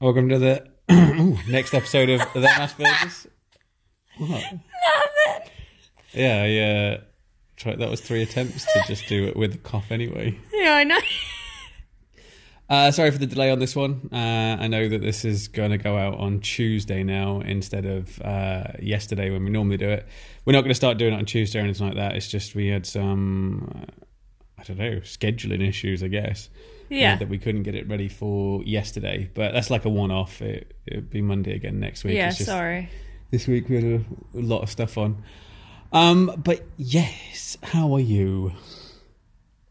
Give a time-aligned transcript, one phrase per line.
[0.00, 3.26] Welcome to the ooh, next episode of the Asperger's.
[4.16, 4.30] What?
[4.30, 4.60] Nothing.
[6.12, 6.98] Yeah, yeah.
[7.56, 10.38] Try, that was three attempts to just do it with a cough anyway.
[10.52, 10.98] Yeah, I know.
[12.70, 14.10] Uh, sorry for the delay on this one.
[14.12, 18.20] Uh, I know that this is going to go out on Tuesday now instead of
[18.20, 20.06] uh, yesterday when we normally do it.
[20.44, 22.14] We're not going to start doing it on Tuesday or anything like that.
[22.14, 24.04] It's just we had some, uh,
[24.58, 26.50] I don't know, scheduling issues, I guess.
[26.90, 27.16] Yeah.
[27.16, 29.30] that we couldn't get it ready for yesterday.
[29.34, 30.40] But that's like a one off.
[30.42, 32.14] It, it'll be Monday again next week.
[32.14, 32.88] yeah, just- sorry.
[33.30, 35.22] This week we had a, a lot of stuff on.
[35.92, 38.52] Um, but yes, how are you?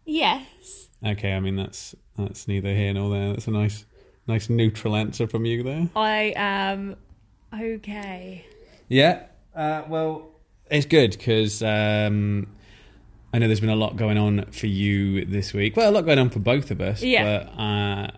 [0.05, 0.87] Yes.
[1.05, 3.29] Okay, I mean that's that's neither here nor there.
[3.29, 3.85] That's a nice
[4.27, 5.89] nice neutral answer from you there.
[5.95, 6.95] I am
[7.53, 8.45] okay.
[8.87, 9.23] Yeah.
[9.55, 10.29] Uh, well,
[10.69, 12.47] it's good because um,
[13.33, 15.75] I know there's been a lot going on for you this week.
[15.75, 17.01] Well, a lot going on for both of us.
[17.01, 17.23] Yeah.
[17.23, 18.11] But uh,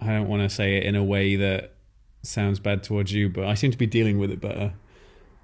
[0.00, 1.74] I don't want to say it in a way that
[2.22, 4.72] sounds bad towards you, but I seem to be dealing with it better.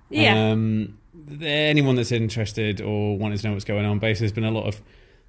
[0.08, 0.50] Yeah.
[0.50, 0.98] Um,
[1.40, 4.66] anyone that's interested or wanting to know what's going on, basically, there's been a lot
[4.66, 4.80] of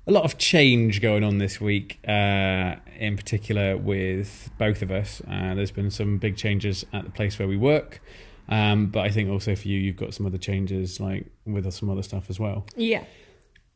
[0.08, 2.00] a lot of change going on this week.
[2.08, 7.12] Uh, in particular, with both of us, uh, there's been some big changes at the
[7.12, 8.02] place where we work.
[8.50, 11.90] Um, but I think also for you, you've got some other changes, like with some
[11.90, 13.04] other stuff as well, yeah.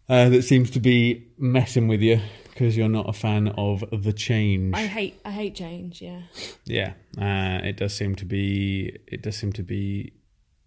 [0.10, 4.14] Uh, that seems to be messing with you because you're not a fan of the
[4.14, 4.76] change.
[4.76, 6.22] I hate I hate change, yeah.
[6.66, 8.98] Yeah, uh, it does seem to be.
[9.08, 10.14] It does seem to be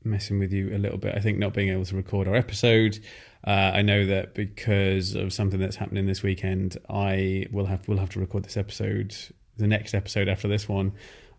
[0.03, 1.15] messing with you a little bit.
[1.15, 2.99] I think not being able to record our episode.
[3.47, 7.99] Uh, I know that because of something that's happening this weekend, I will have will
[7.99, 9.15] have to record this episode,
[9.57, 10.93] the next episode after this one,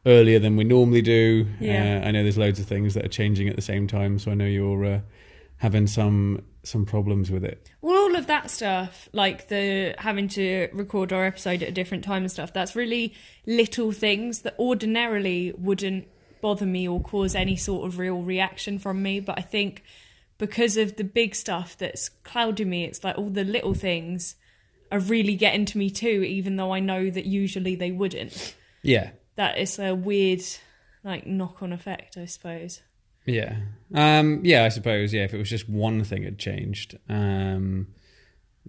[0.05, 1.47] earlier than we normally do.
[1.59, 2.01] Yeah.
[2.03, 4.31] Uh, I know there's loads of things that are changing at the same time, so
[4.31, 4.99] I know you're uh,
[5.57, 7.69] having some some problems with it.
[7.81, 12.03] Well, all of that stuff, like the having to record our episode at a different
[12.03, 13.13] time and stuff, that's really
[13.45, 16.07] little things that ordinarily wouldn't
[16.41, 19.19] bother me or cause any sort of real reaction from me.
[19.19, 19.83] But I think
[20.38, 24.35] because of the big stuff that's clouding me, it's like all the little things
[24.91, 28.56] are really getting to me too, even though I know that usually they wouldn't.
[28.84, 30.41] Yeah, That is a weird,
[31.03, 32.81] like, knock on effect, I suppose.
[33.25, 33.58] Yeah.
[33.94, 37.88] Um, yeah, I suppose, yeah, if it was just one thing had changed, um,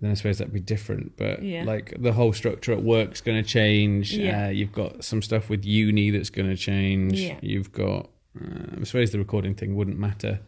[0.00, 1.16] then I suppose that'd be different.
[1.16, 1.64] But Yeah.
[1.64, 4.12] like the whole structure at work's going to change.
[4.14, 4.46] Yeah.
[4.46, 7.20] Uh, you've got some stuff with uni that's going to change.
[7.20, 7.38] Yeah.
[7.42, 10.40] You've got, uh, I suppose the recording thing wouldn't matter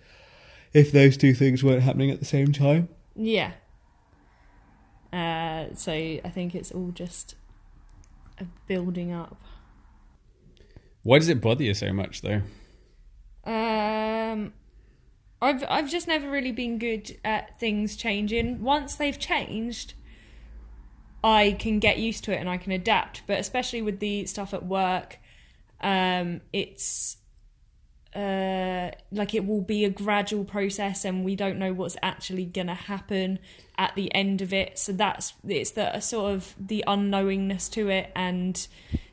[0.72, 2.88] if those two things weren't happening at the same time.
[3.16, 3.52] Yeah.
[5.12, 7.34] Uh, so I think it's all just
[8.38, 9.40] a building up.
[11.02, 12.42] Why does it bother you so much, though?
[13.48, 14.52] Um,
[15.40, 18.62] I've I've just never really been good at things changing.
[18.62, 19.94] Once they've changed,
[21.24, 23.22] I can get used to it and I can adapt.
[23.26, 25.18] But especially with the stuff at work,
[25.80, 27.17] um, it's
[28.14, 32.74] uh, like it will be a gradual process, and we don't know what's actually gonna
[32.74, 33.38] happen
[33.76, 34.78] at the end of it.
[34.78, 38.66] So that's it's the sort of the unknowingness to it, and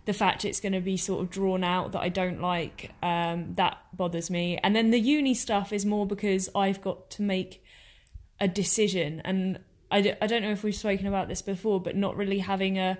[0.05, 2.91] the fact it's going to be sort of drawn out that I don't like.
[3.01, 4.59] Um, that bothers me.
[4.63, 7.63] And then the uni stuff is more because I've got to make
[8.39, 11.95] a decision, and I, d- I don't know if we've spoken about this before, but
[11.95, 12.97] not really having a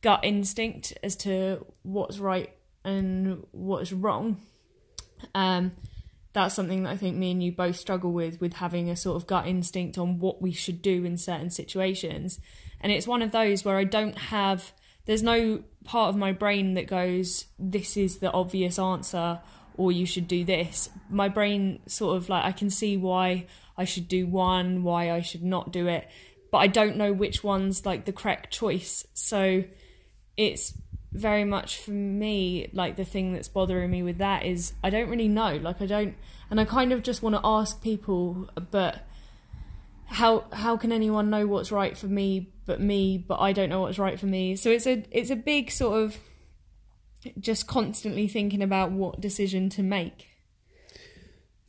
[0.00, 2.52] gut instinct as to what's right
[2.84, 4.40] and what's wrong.
[5.34, 5.72] Um,
[6.32, 9.16] that's something that I think me and you both struggle with, with having a sort
[9.16, 12.40] of gut instinct on what we should do in certain situations.
[12.80, 14.72] And it's one of those where I don't have,
[15.04, 19.40] there's no part of my brain that goes, this is the obvious answer,
[19.76, 20.88] or you should do this.
[21.10, 23.46] My brain sort of like, I can see why
[23.76, 26.08] I should do one, why I should not do it,
[26.50, 29.06] but I don't know which one's like the correct choice.
[29.14, 29.64] So
[30.36, 30.74] it's
[31.12, 35.10] very much for me like the thing that's bothering me with that is I don't
[35.10, 36.14] really know like I don't
[36.50, 39.06] and I kind of just want to ask people but
[40.06, 43.82] how how can anyone know what's right for me but me but I don't know
[43.82, 46.16] what's right for me so it's a it's a big sort of
[47.38, 50.28] just constantly thinking about what decision to make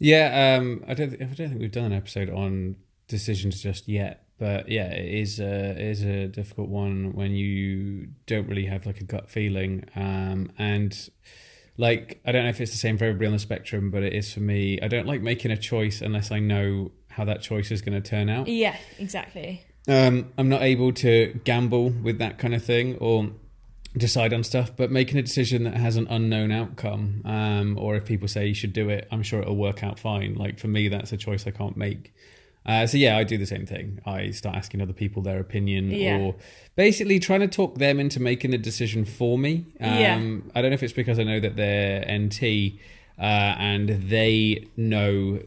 [0.03, 1.13] Yeah, um, I don't.
[1.13, 2.75] I don't think we've done an episode on
[3.07, 8.09] decisions just yet, but yeah, it is a it is a difficult one when you
[8.25, 11.09] don't really have like a gut feeling, um, and
[11.77, 14.13] like I don't know if it's the same for everybody on the spectrum, but it
[14.13, 14.79] is for me.
[14.81, 18.09] I don't like making a choice unless I know how that choice is going to
[18.09, 18.47] turn out.
[18.47, 23.29] yeah exactly Um, I'm not able to gamble with that kind of thing or
[23.95, 28.05] decide on stuff, but making a decision that has an unknown outcome, um, or if
[28.05, 30.33] people say you should do it, I'm sure it'll work out fine.
[30.33, 32.13] Like for me, that's a choice I can't make.
[32.65, 33.99] Uh, so yeah, I do the same thing.
[34.05, 36.17] I start asking other people their opinion, Yeah.
[36.19, 36.35] or
[36.75, 39.65] basically trying to talk them into making a decision for me.
[39.81, 40.15] Um, Yeah.
[40.55, 42.79] I don't know if it's because I know that they're NT
[43.19, 45.41] uh, and they know,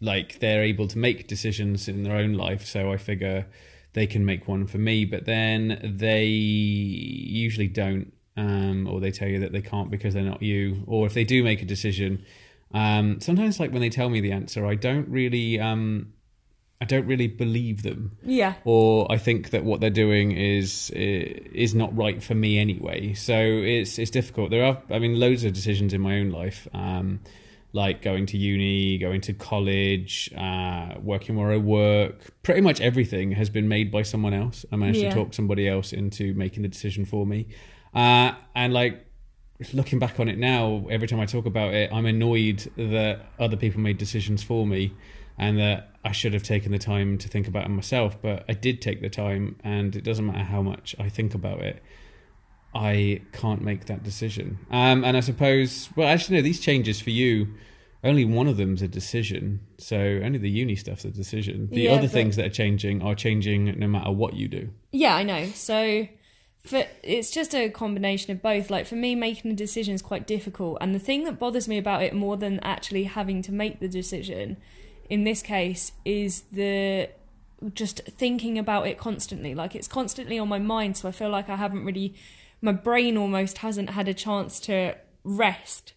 [0.00, 2.64] like they're able to make decisions in their own life.
[2.64, 3.46] So I figure
[3.92, 9.28] they can make one for me, but then they usually don't, um, or they tell
[9.28, 10.82] you that they can't because they're not you.
[10.86, 12.24] Or if they do make a decision,
[12.72, 16.12] um, sometimes like when they tell me the answer, I don't really, um,
[16.80, 18.54] I don't really believe them Yeah.
[18.64, 23.14] or I think that what they're doing is is not right for me anyway.
[23.14, 24.50] So it's it's difficult.
[24.50, 27.20] There are, I mean, loads of decisions in my own life, um,
[27.72, 32.14] like going to uni, going to college, uh, working where I work.
[32.42, 34.66] Pretty much everything has been made by someone else.
[34.70, 35.10] I managed Yeah.
[35.10, 37.46] to talk somebody else into making the decision for me,
[37.94, 39.02] uh, and like.
[39.72, 43.56] Looking back on it now, every time I talk about it, I'm annoyed that other
[43.56, 44.92] people made decisions for me
[45.38, 48.20] and that I should have taken the time to think about it myself.
[48.20, 51.60] But I did take the time, and it doesn't matter how much I think about
[51.60, 51.82] it.
[52.74, 54.58] I can't make that decision.
[54.70, 57.54] Um, and I suppose, well, actually, no, these changes for you,
[58.04, 59.60] only one of them's a decision.
[59.78, 61.68] So only the uni stuff's a decision.
[61.70, 64.70] The Yeah, other but- things that are changing are changing no matter what you do.
[64.92, 65.46] Yeah, I know.
[65.46, 66.06] So
[66.64, 68.70] for it's just a combination of both.
[68.70, 71.78] Like for me making a decision is quite difficult and the thing that bothers me
[71.78, 74.56] about it more than actually having to make the decision
[75.08, 77.08] in this case is the
[77.72, 79.54] just thinking about it constantly.
[79.54, 82.14] Like it's constantly on my mind so I feel like I haven't really
[82.60, 85.92] my brain almost hasn't had a chance to rest.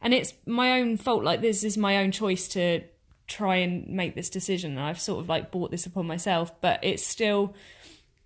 [0.00, 2.82] And it's my own fault like this is my own choice to
[3.26, 6.80] try and make this decision and I've sort of like bought this upon myself, but
[6.82, 7.54] it's still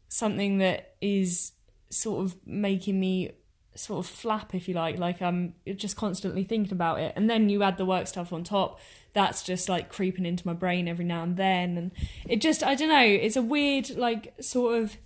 [0.08, 1.52] something that is
[1.90, 3.32] sort of making me
[3.74, 7.48] sort of flap if you like like i'm just constantly thinking about it and then
[7.48, 8.80] you add the work stuff on top
[9.18, 11.90] that's just like creeping into my brain every now and then and
[12.28, 14.96] it just i don't know it's a weird like sort of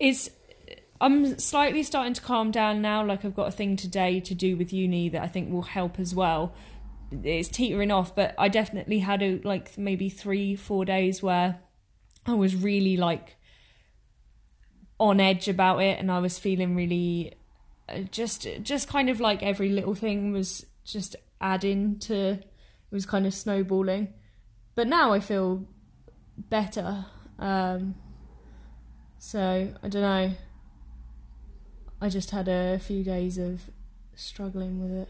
[0.00, 0.30] it's
[0.98, 4.56] i'm slightly starting to calm down now like i've got a thing today to do
[4.56, 6.54] with uni that i think will help as well.
[7.22, 11.60] It's teetering off but i definitely had a like maybe three four days where
[12.24, 13.36] i was really like
[14.98, 17.34] on edge about it and I was feeling really
[17.88, 22.38] uh, just just kind of like every little thing was just adding to
[22.94, 24.14] it was kind of snowballing
[24.74, 25.66] but now I feel
[26.36, 27.06] better
[27.38, 27.96] um
[29.18, 30.32] so I don't know
[32.00, 33.62] I just had a few days of
[34.14, 35.08] struggling with it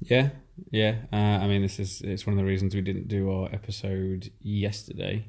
[0.00, 0.30] Yeah,
[0.70, 0.96] yeah.
[1.12, 4.30] Uh, I mean, this is it's one of the reasons we didn't do our episode
[4.40, 5.24] yesterday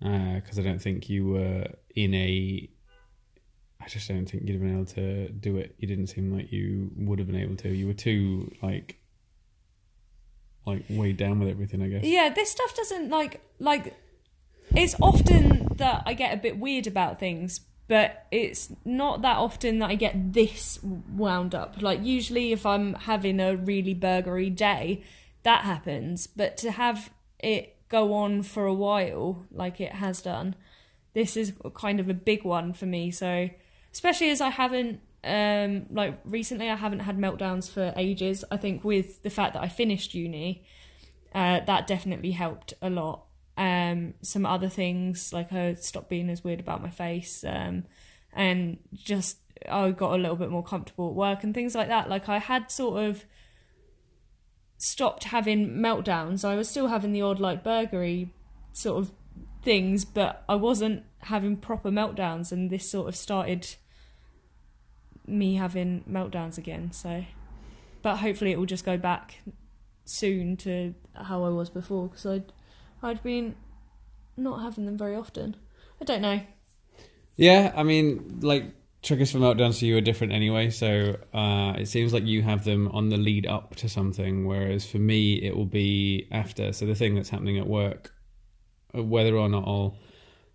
[0.00, 2.68] because I don't think you were in a.
[3.82, 5.74] I just don't think you'd have been able to do it.
[5.78, 7.68] You didn't seem like you would have been able to.
[7.68, 8.99] You were too like,
[10.66, 11.82] like weighed down with everything.
[11.82, 12.04] I guess.
[12.04, 13.96] Yeah, this stuff doesn't like like
[14.74, 19.80] it's often that I get a bit weird about things, but it's not that often
[19.80, 21.82] that I get this wound up.
[21.82, 25.02] Like usually if I'm having a really burgery day,
[25.42, 30.54] that happens, but to have it go on for a while like it has done,
[31.14, 33.10] this is kind of a big one for me.
[33.10, 33.50] So,
[33.92, 38.44] especially as I haven't um like recently I haven't had meltdowns for ages.
[38.50, 40.64] I think with the fact that I finished uni,
[41.34, 43.26] uh, that definitely helped a lot.
[43.56, 47.84] Um, some other things like I stopped being as weird about my face, um,
[48.32, 49.38] and just
[49.68, 52.08] I got a little bit more comfortable at work and things like that.
[52.08, 53.24] Like I had sort of
[54.78, 56.44] stopped having meltdowns.
[56.44, 58.30] I was still having the odd like burgery
[58.72, 59.12] sort of
[59.62, 63.76] things, but I wasn't having proper meltdowns, and this sort of started
[65.30, 66.92] me having meltdowns again.
[66.92, 67.24] So,
[68.02, 69.40] but hopefully it will just go back
[70.04, 72.52] soon to how I was before because I'd
[73.02, 73.54] I'd been
[74.36, 75.56] not having them very often.
[76.00, 76.40] I don't know.
[77.36, 80.70] Yeah, I mean, like triggers for meltdowns for you are different anyway.
[80.70, 84.86] So uh, it seems like you have them on the lead up to something, whereas
[84.86, 86.72] for me it will be after.
[86.72, 88.12] So the thing that's happening at work,
[88.96, 89.96] uh, whether or not I'll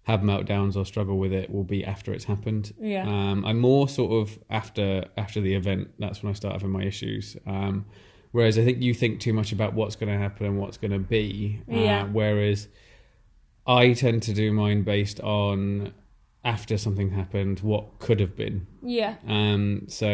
[0.06, 2.74] have meltdowns or struggle with it, will be after it's happened.
[2.80, 3.08] Yeah.
[3.08, 5.90] Um, I'm more sort of after after the event.
[6.00, 7.36] That's when I start having my issues.
[7.48, 7.86] Um,
[8.32, 10.92] whereas I think you think too much about what's going to happen and what's going
[10.92, 11.62] to be.
[11.72, 12.04] Uh, Yeah.
[12.06, 12.68] Whereas
[13.66, 15.92] I tend to do mine based on
[16.46, 18.68] after something happened, what could have been.
[18.84, 19.16] Yeah.
[19.28, 20.08] Um, so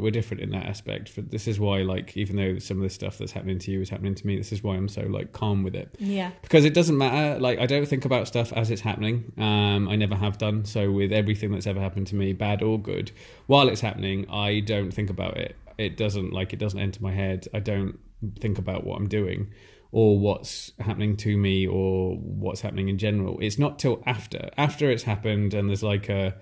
[0.00, 1.08] we're different in that aspect.
[1.08, 3.80] For this is why, like, even though some of the stuff that's happening to you
[3.80, 6.32] is happening to me, this is why I'm so like calm with it Yeah.
[6.42, 7.38] because it doesn't matter.
[7.40, 9.32] Like, I don't think about stuff as it's happening.
[9.38, 10.64] Um, I never have done.
[10.64, 13.12] So with everything that's ever happened to me, bad or good,
[13.46, 15.54] while it's happening, I don't think about it.
[15.78, 17.46] It doesn't like it doesn't enter my head.
[17.54, 17.98] I don't
[18.40, 19.52] think about what I'm doing.
[19.92, 23.38] Or what's happening to me or what's happening in general.
[23.40, 26.34] It's not till after after it's happened and there's like a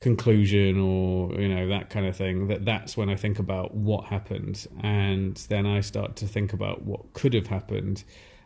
[0.00, 4.04] conclusion or you know that kind of thing that that's when I think about what
[4.04, 8.04] happened and then I start to think about what could have happened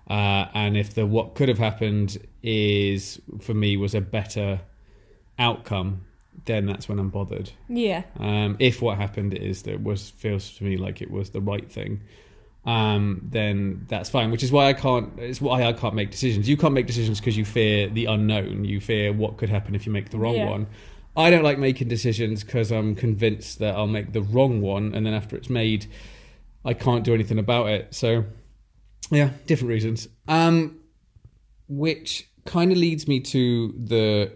[0.08, 4.60] uh, and if the what could have happened is for me was a better
[5.40, 6.04] outcome
[6.44, 8.04] then that's when I'm bothered Yeah.
[8.20, 11.70] um, if what happened is that was feels to me like it was the right
[11.70, 12.00] thing
[12.66, 16.48] um, then that's fine which is why I can't it's why I can't make decisions
[16.48, 19.86] you can't make decisions because you fear the unknown you fear what could happen if
[19.86, 20.50] you make the wrong Yeah.
[20.50, 20.66] one
[21.16, 25.04] I don't like making decisions because I'm convinced that I'll make the wrong one, and
[25.04, 25.86] then after it's made,
[26.64, 27.92] I can't do anything about it.
[27.92, 28.24] So,
[29.10, 30.06] yeah, different reasons.
[30.28, 30.78] Um,
[31.68, 34.32] which kind of leads me to the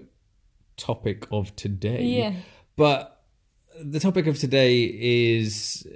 [0.76, 2.02] topic of today.
[2.02, 2.32] Yeah.
[2.76, 3.13] But
[3.82, 5.86] the topic of today is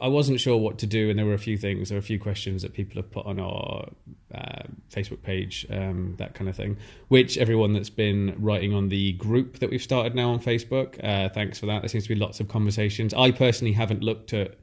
[0.00, 2.02] I wasn't sure what to do, and there were a few things, there were a
[2.02, 3.88] few questions that people have put on our
[4.34, 6.76] uh, Facebook page, um, that kind of thing.
[7.08, 11.28] Which everyone that's been writing on the group that we've started now on Facebook, uh,
[11.28, 11.82] thanks for that.
[11.82, 13.14] There seems to be lots of conversations.
[13.14, 14.56] I personally haven't looked at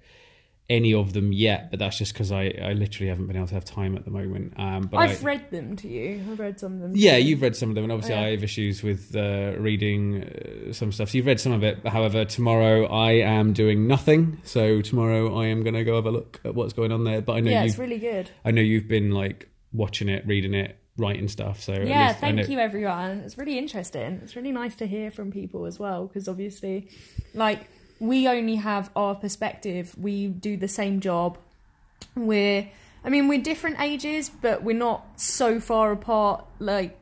[0.70, 3.56] any of them yet, but that's just because I, I literally haven't been able to
[3.56, 4.54] have time at the moment.
[4.58, 6.24] Um, but I've I, read them to you.
[6.32, 6.92] I've read some of them.
[6.96, 8.22] yeah, you've read some of them, and obviously Yeah.
[8.22, 11.10] I have issues with uh, reading uh, some stuff.
[11.10, 11.88] So you've read some of it.
[11.88, 14.40] However, tomorrow I am doing nothing.
[14.44, 17.22] So tomorrow I am going to go have a look at what's going on there.
[17.22, 18.30] But I know Yeah, it's really good.
[18.46, 21.62] I know you've been like watching it, reading it, writing stuff.
[21.62, 23.22] So Yeah, thank you everyone.
[23.22, 24.20] It's really interesting.
[24.24, 26.90] It's really nice to hear from people as well because obviously,
[27.34, 27.68] like,
[28.00, 29.94] we only have our perspective.
[29.98, 31.38] We do the same job.
[32.16, 32.70] We're,
[33.04, 36.46] I mean, we're different ages, but we're not so far apart.
[36.60, 36.98] Like,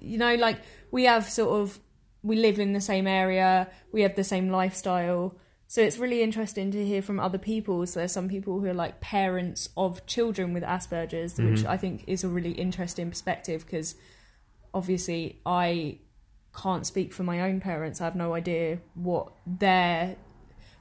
[0.00, 1.78] you know, like we have sort of,
[2.22, 5.34] we live in the same area, we have the same lifestyle.
[5.68, 7.86] So it's really interesting to hear from other people.
[7.86, 11.68] So there's some people who are like parents of children with Asperger's, which mm-hmm.
[11.68, 13.94] I think is a really interesting perspective because
[14.74, 15.98] obviously I
[16.60, 18.00] can't speak for my own parents.
[18.00, 20.16] I have no idea what their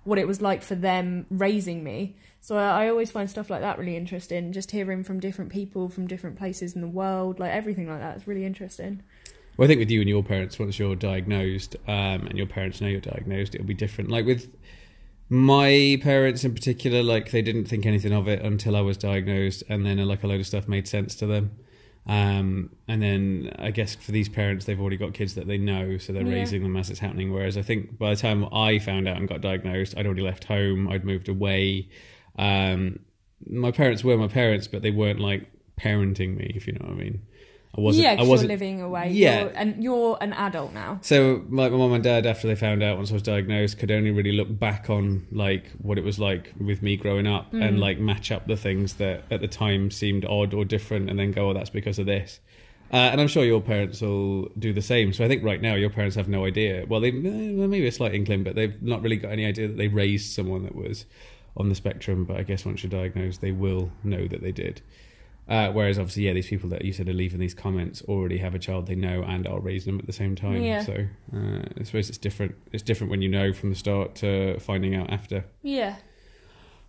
[0.09, 2.17] what it was like for them raising me.
[2.41, 4.51] So I, I always find stuff like that really interesting.
[4.51, 8.17] Just hearing from different people from different places in the world, like everything like that,
[8.17, 9.03] is really interesting.
[9.55, 12.81] Well, I think with you and your parents, once you're diagnosed, um, and your parents
[12.81, 14.09] know you're diagnosed, it'll be different.
[14.09, 14.55] Like with
[15.29, 19.63] my parents in particular, like they didn't think anything of it until I was diagnosed,
[19.69, 21.51] and then like a load of stuff made sense to them.
[22.09, 25.99] Um, and then I guess for these parents, they've already got kids that they know,
[25.99, 26.33] so they're Yeah.
[26.39, 27.31] raising them as it's happening.
[27.31, 30.45] Whereas I think by the time I found out and got diagnosed, I'd already left
[30.45, 31.87] home, I'd moved away.
[32.35, 32.99] Um,
[33.47, 36.93] my parents were my parents, but they weren't like parenting me, if you know what
[36.93, 37.21] I mean.
[37.77, 38.03] I wasn't.
[38.05, 39.11] yeah, I wasn't you're living away.
[39.11, 39.41] Yeah.
[39.41, 40.99] You're, and you're an adult now.
[41.01, 43.91] so like my mom and dad, after they found out once I was diagnosed, could
[43.91, 47.63] only really look back on like what it was like with me growing up Mm.
[47.67, 51.19] and like match up the things that at the time seemed odd or different, and
[51.19, 52.39] then go, "Oh, that's because of this."
[52.91, 55.13] Uh, and I'm sure your parents will do the same.
[55.13, 56.85] So I think right now your parents have no idea.
[56.88, 59.77] Well, they well, maybe a slight inkling, but they've not really got any idea that
[59.77, 61.05] they raised someone that was
[61.55, 62.25] on the spectrum.
[62.25, 64.81] But I guess once you're diagnosed, they will know that they did.
[65.49, 68.53] Uh, whereas obviously, yeah, these people that you said are leaving these comments already have
[68.53, 70.61] a child they know and are raising them at the same time.
[70.61, 70.83] Yeah.
[70.83, 72.55] So uh, I suppose it's different.
[72.71, 75.45] It's different when you know from the start to finding out after.
[75.63, 75.95] Yeah.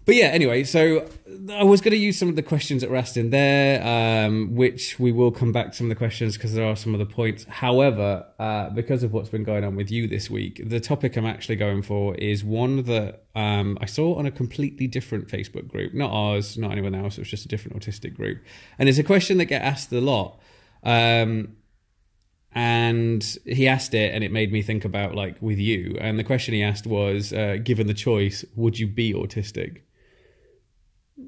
[0.06, 1.06] But yeah, anyway, so
[1.52, 4.54] I was going to use some of the questions that were asked in there, um,
[4.54, 6.98] which we will come back to some of the questions because there are some of
[6.98, 7.44] the points.
[7.44, 11.26] However, uh, because of what's been going on with you this week, the topic I'm
[11.26, 15.92] actually going for is one that um, I saw on a completely different Facebook group,
[15.92, 17.18] not ours, not anyone else.
[17.18, 18.42] It was just a different autistic group,
[18.78, 20.40] and it's a question that get asked a lot.
[20.82, 21.56] Um,
[22.52, 25.96] and he asked it, and it made me think about like with you.
[26.00, 29.82] And the question he asked was, uh, given the choice, would you be autistic?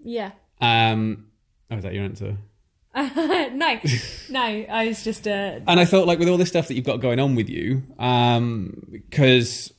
[0.02, 0.32] Yeah.
[0.60, 1.26] Um,
[1.70, 2.36] oh, is that your answer?
[2.94, 3.80] no,
[4.30, 4.40] no.
[4.40, 7.00] I was just uh, And I thought, like, with all this stuff that you've got
[7.00, 9.72] going on with you, because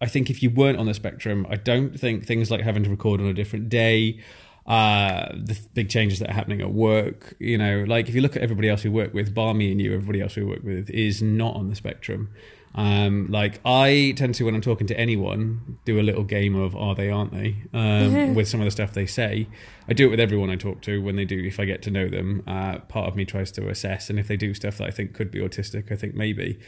[0.00, 2.90] I think if you weren't on the spectrum, I don't think things like having to
[2.90, 4.20] record on a different day,
[4.66, 8.36] uh, the big changes that are happening at work, you know, like if you look
[8.36, 10.88] at everybody else we work with, bar me and you, everybody else we work with
[10.90, 12.30] is not on the spectrum.
[12.74, 16.76] Um, like I tend to, when I'm talking to anyone, do a little game of
[16.76, 19.48] are they, aren't they, um, with some of the stuff they say.
[19.88, 21.38] I do it with everyone I talk to when they do.
[21.38, 24.28] If I get to know them, uh, part of me tries to assess, and if
[24.28, 26.60] they do stuff that I think could be autistic, I think maybe.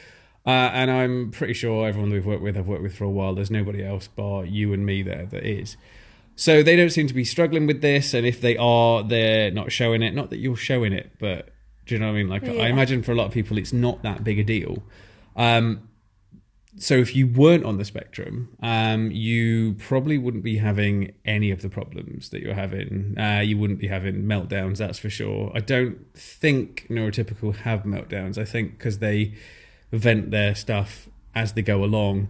[0.44, 3.36] Uh, and I'm pretty sure everyone we've worked with, I've worked with for a while.
[3.36, 5.76] There's nobody else bar you and me there that is.
[6.34, 9.70] So they don't seem to be struggling with this, and if they are, they're not
[9.70, 10.14] showing it.
[10.14, 11.50] Not that you're showing it, but
[11.86, 12.28] do you know what I mean?
[12.28, 14.82] Like I imagine for a lot of people, it's not that big a deal.
[15.36, 15.88] Um,
[16.78, 21.60] so if you weren't on the spectrum, um, you probably wouldn't be having any of
[21.60, 23.14] the problems that you're having.
[23.18, 25.52] Uh, you wouldn't be having meltdowns, that's for sure.
[25.54, 28.38] I don't think neurotypical have meltdowns.
[28.38, 29.34] I think because they
[29.92, 32.28] vent their stuff as they go along,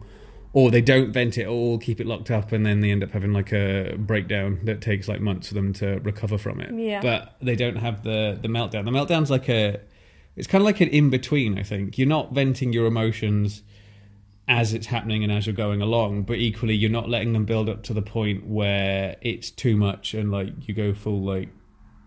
[0.52, 3.12] or they don't vent it all, keep it locked up, and then they end up
[3.12, 6.74] having like a breakdown that takes like months for them to recover from it.
[6.74, 7.00] Yeah.
[7.00, 8.84] But they don't have the the meltdown.
[8.84, 9.80] The meltdown's like a,
[10.34, 11.60] it's kind of like an in between.
[11.60, 13.62] I think you're not venting your emotions
[14.52, 17.68] as it's happening and as you're going along, but equally you're not letting them build
[17.70, 21.48] up to the point where it's too much and like you go full like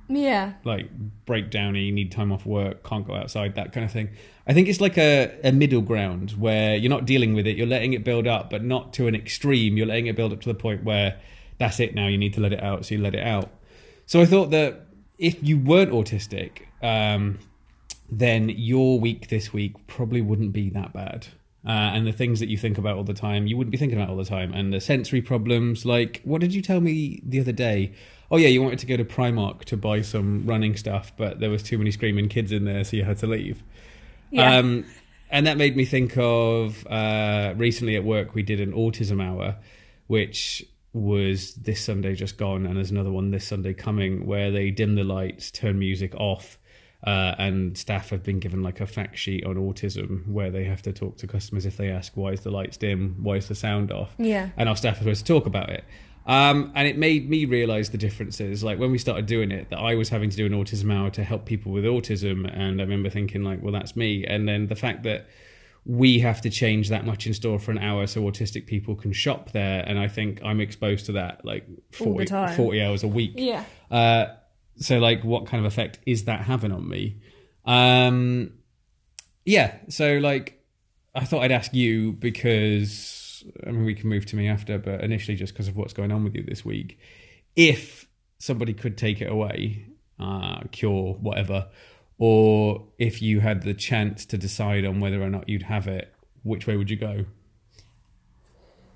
[0.08, 0.54] Yeah.
[0.64, 0.88] like
[1.26, 4.10] breakdown and you need time off work, can't go outside, that kind of thing.
[4.46, 7.66] I think it's like a, a middle ground where you're not dealing with it, you're
[7.66, 9.76] letting it build up, but not to an extreme.
[9.76, 11.20] You're letting it build up to the point where
[11.58, 13.50] that's it now, you need to let it out, so you let it out.
[14.06, 14.86] So I thought that
[15.18, 17.40] if you weren't autistic, um,
[18.08, 21.26] then your week this week probably wouldn't be that bad.
[21.66, 23.98] Uh, and the things that you think about all the time, you wouldn't be thinking
[23.98, 24.54] about all the time.
[24.54, 27.94] And the sensory problems, like, what did you tell me the other day?
[28.30, 31.50] Oh, yeah, you wanted to go to Primark to buy some running stuff, but there
[31.50, 33.64] was too many screaming kids in there, so you had to leave.
[34.30, 34.58] Yeah.
[34.58, 34.86] Um,
[35.32, 39.56] and that made me think of uh, recently at work, we did an autism hour,
[40.06, 44.72] which was this Sunday just gone, and there's another one this Sunday coming where they
[44.72, 46.58] dim the lights, turn music off.
[47.06, 50.82] Uh, and staff have been given like a fact sheet on autism where they have
[50.82, 53.54] to talk to customers if they ask why is the lights dim, why is the
[53.54, 54.50] sound off, Yeah.
[54.58, 55.84] and our staff are supposed to talk about it.
[56.26, 58.64] Um, and it made me realize the differences.
[58.64, 61.12] Like when we started doing it, that I was having to do an autism hour
[61.12, 64.26] to help people with autism, and I remember thinking like, well, that's me.
[64.26, 65.28] And then the fact that
[65.86, 69.14] we have to change that much in store for an hour so autistic people can
[69.14, 73.34] shop there, and I think I'm exposed to that like 40, 40 hours a week.
[73.36, 73.64] Yeah.
[73.92, 74.26] Uh,
[74.78, 77.22] so like, what kind of effect is that having on me?
[77.66, 78.54] Um,
[79.46, 79.78] yeah.
[79.90, 80.64] So like,
[81.14, 85.02] I thought I'd ask you because I mean we can move to me after, but
[85.02, 87.00] initially just because of what's going on with you this week,
[87.56, 89.88] if somebody could take it away,
[90.20, 91.70] uh, cure whatever,
[92.18, 96.14] or if you had the chance to decide on whether or not you'd have it,
[96.44, 97.26] which way would you go?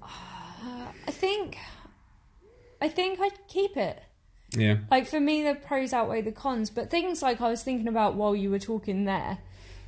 [0.01, 1.57] I think
[2.81, 4.01] I think I'd keep it.
[4.51, 4.77] Yeah.
[4.89, 8.15] Like for me the pros outweigh the cons, but things like I was thinking about
[8.15, 9.39] while you were talking there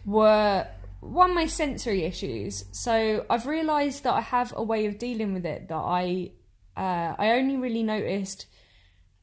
[0.05, 0.67] were
[0.99, 2.65] one my sensory issues.
[2.71, 6.31] So I've realized that I have a way of dealing with it that I
[6.77, 8.45] uh, I only really noticed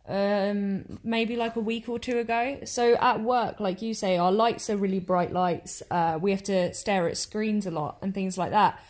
[0.08, 4.32] um maybe like a week or two ago so at work like you say our
[4.32, 8.14] lights are really bright lights uh we have to stare at screens a lot and
[8.14, 8.80] things like that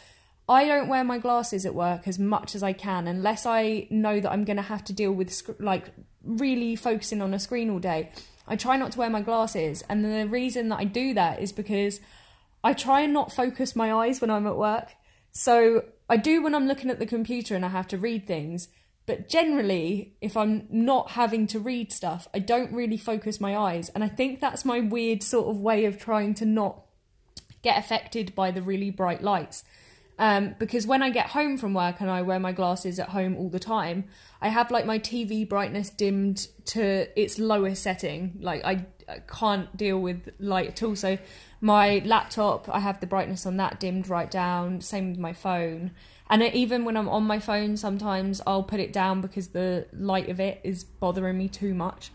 [0.48, 4.18] I don't wear my glasses at work as much as I can unless I know
[4.18, 5.90] that I'm going to have to deal with sc- like
[6.24, 8.10] really focusing on a screen all day.
[8.46, 11.52] I try not to wear my glasses, and the reason that I do that is
[11.52, 12.00] because
[12.64, 14.94] I try and not focus my eyes when I'm at work.
[15.32, 18.68] So I do when I'm looking at the computer and I have to read things,
[19.04, 23.90] but generally, if I'm not having to read stuff, I don't really focus my eyes,
[23.90, 26.84] and I think that's my weird sort of way of trying to not
[27.62, 29.62] get affected by the really bright lights.
[30.18, 33.36] Um, because when I get home from work and I wear my glasses at home
[33.36, 34.04] all the time,
[34.42, 38.38] I have like my TV brightness dimmed to its lowest setting.
[38.40, 40.96] Like I, I can't deal with light at all.
[40.96, 41.18] So
[41.60, 44.80] my laptop, I have the brightness on that dimmed right down.
[44.80, 45.92] Same with my phone.
[46.30, 49.86] And it, even when I'm on my phone, sometimes I'll put it down because the
[49.92, 52.10] light of it is bothering me too much.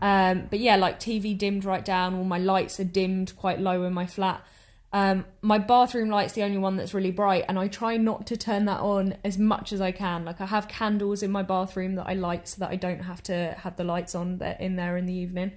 [0.00, 2.14] Um, but yeah, like TV dimmed right down.
[2.14, 4.44] All my lights are dimmed quite low in my flat.
[4.92, 8.36] Um, my bathroom light's the only one that's really bright, and I try not to
[8.36, 10.24] turn that on as much as I can.
[10.24, 13.22] Like I have candles in my bathroom that I light so that I don't have
[13.24, 15.52] to have the lights on in there in the evening.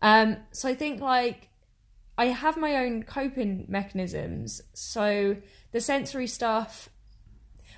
[0.00, 1.48] Um, so I think like
[2.16, 4.62] I have my own coping mechanisms.
[4.72, 5.36] So
[5.72, 6.88] the sensory stuff.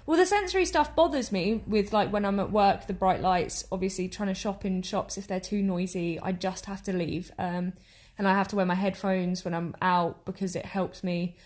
[0.07, 3.65] Well, the sensory stuff bothers me with like when I'm at work, the bright lights.
[3.73, 7.33] Obviously, trying to shop in shops if they're too noisy, I just have to leave.
[7.39, 7.73] Um,
[8.19, 11.37] and I have to wear my headphones when I'm out because it helps me.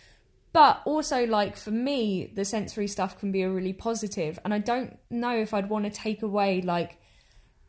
[0.52, 4.58] But also, like for me, the sensory stuff can be a really positive, and I
[4.58, 6.98] don't know if I'd want to take away like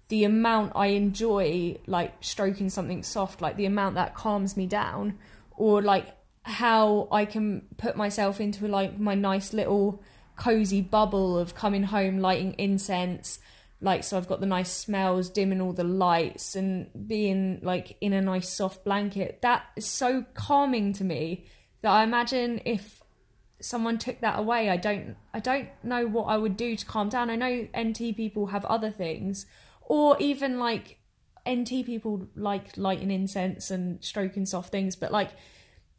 [0.08, 5.20] the amount I enjoy like stroking something soft, like the amount that calms me down,
[5.52, 6.08] or like
[6.44, 10.02] how I can put myself into like my nice little
[10.36, 13.40] cozy bubble of coming home, lighting incense,
[13.82, 18.14] like so I've got the nice smells, dimming all the lights, and being like in
[18.14, 19.40] a nice soft blanket.
[19.42, 21.46] That is so calming to me
[21.82, 23.02] that I imagine if
[23.62, 27.10] someone took that away, I don't I don't know what I would do to calm
[27.10, 27.30] down.
[27.30, 29.46] I know NT people have other things,
[29.82, 31.00] or even like
[31.50, 35.32] NT people like lighting incense and stroking soft things, but like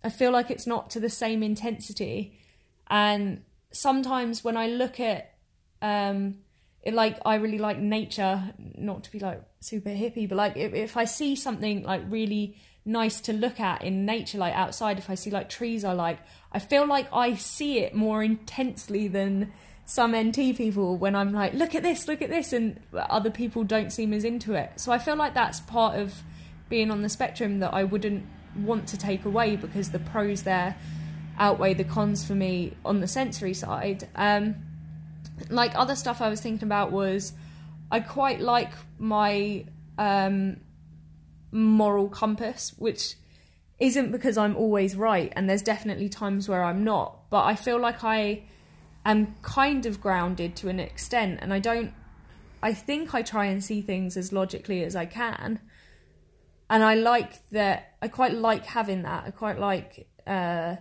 [0.04, 2.38] I feel like it's not to the same intensity.
[2.88, 5.34] And sometimes when I look at
[5.80, 6.40] um
[6.82, 10.72] it like I really like nature, not to be like super hippie, but like if,
[10.72, 15.10] if I see something like really nice to look at in nature, like outside, if
[15.10, 16.18] I see like trees I like,
[16.52, 19.52] I feel like I see it more intensely than
[19.84, 23.64] some NT people when I'm like, look at this, look at this, and other people
[23.64, 24.72] don't seem as into it.
[24.76, 26.22] So I feel like that's part of
[26.68, 28.24] being on the spectrum that I wouldn't
[28.56, 30.76] want to take away because the pros there
[31.38, 34.08] outweigh the cons for me on the sensory side.
[34.14, 34.56] Um,
[35.48, 37.32] like other stuff I was thinking about was
[37.90, 39.64] I quite like my
[39.98, 40.58] um,
[41.50, 43.16] moral compass, which
[43.78, 47.78] isn't because I'm always right, and there's definitely times where I'm not, but I feel
[47.78, 48.44] like I
[49.04, 51.92] am kind of grounded to an extent, and I don't.
[52.62, 55.60] I think I try and see things as logically as I can,
[56.68, 57.94] and I like that.
[58.02, 59.24] I quite like having that.
[59.26, 60.76] I quite like uh,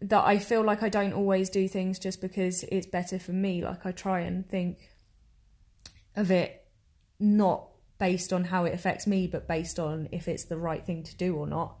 [0.00, 0.24] that.
[0.24, 3.64] I feel like I don't always do things just because it's better for me.
[3.64, 4.90] Like I try and think
[6.16, 6.64] of it
[7.18, 11.02] not based on how it affects me, but based on if it's the right thing
[11.04, 11.76] to do or not.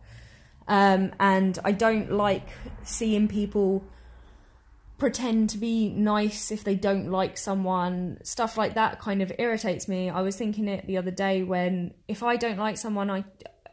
[0.68, 2.48] Um, and I don't like
[2.84, 3.84] seeing people
[4.98, 8.18] pretend to be nice if they don't like someone.
[8.22, 10.10] Stuff like that kind of irritates me.
[10.10, 13.24] I was thinking it the other day when if I don't like someone, I,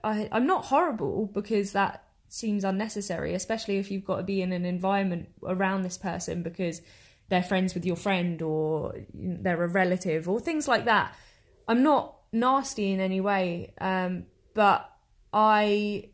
[0.04, 4.52] I I'm not horrible because that seems unnecessary, especially if you've got to be in
[4.52, 6.82] an environment around this person because
[7.30, 11.13] they're friends with your friend or they're a relative or things like that.
[11.68, 14.90] I'm not nasty in any way, um, but
[15.34, 16.10] I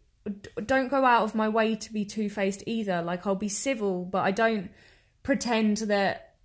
[0.65, 3.01] don't go out of my way to be two faced either.
[3.01, 4.71] Like I'll be civil, but I don't
[5.21, 6.35] pretend that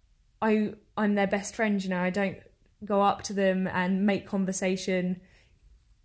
[0.43, 1.83] I I'm their best friend.
[1.83, 2.39] You know, I don't
[2.85, 5.21] go up to them and make conversation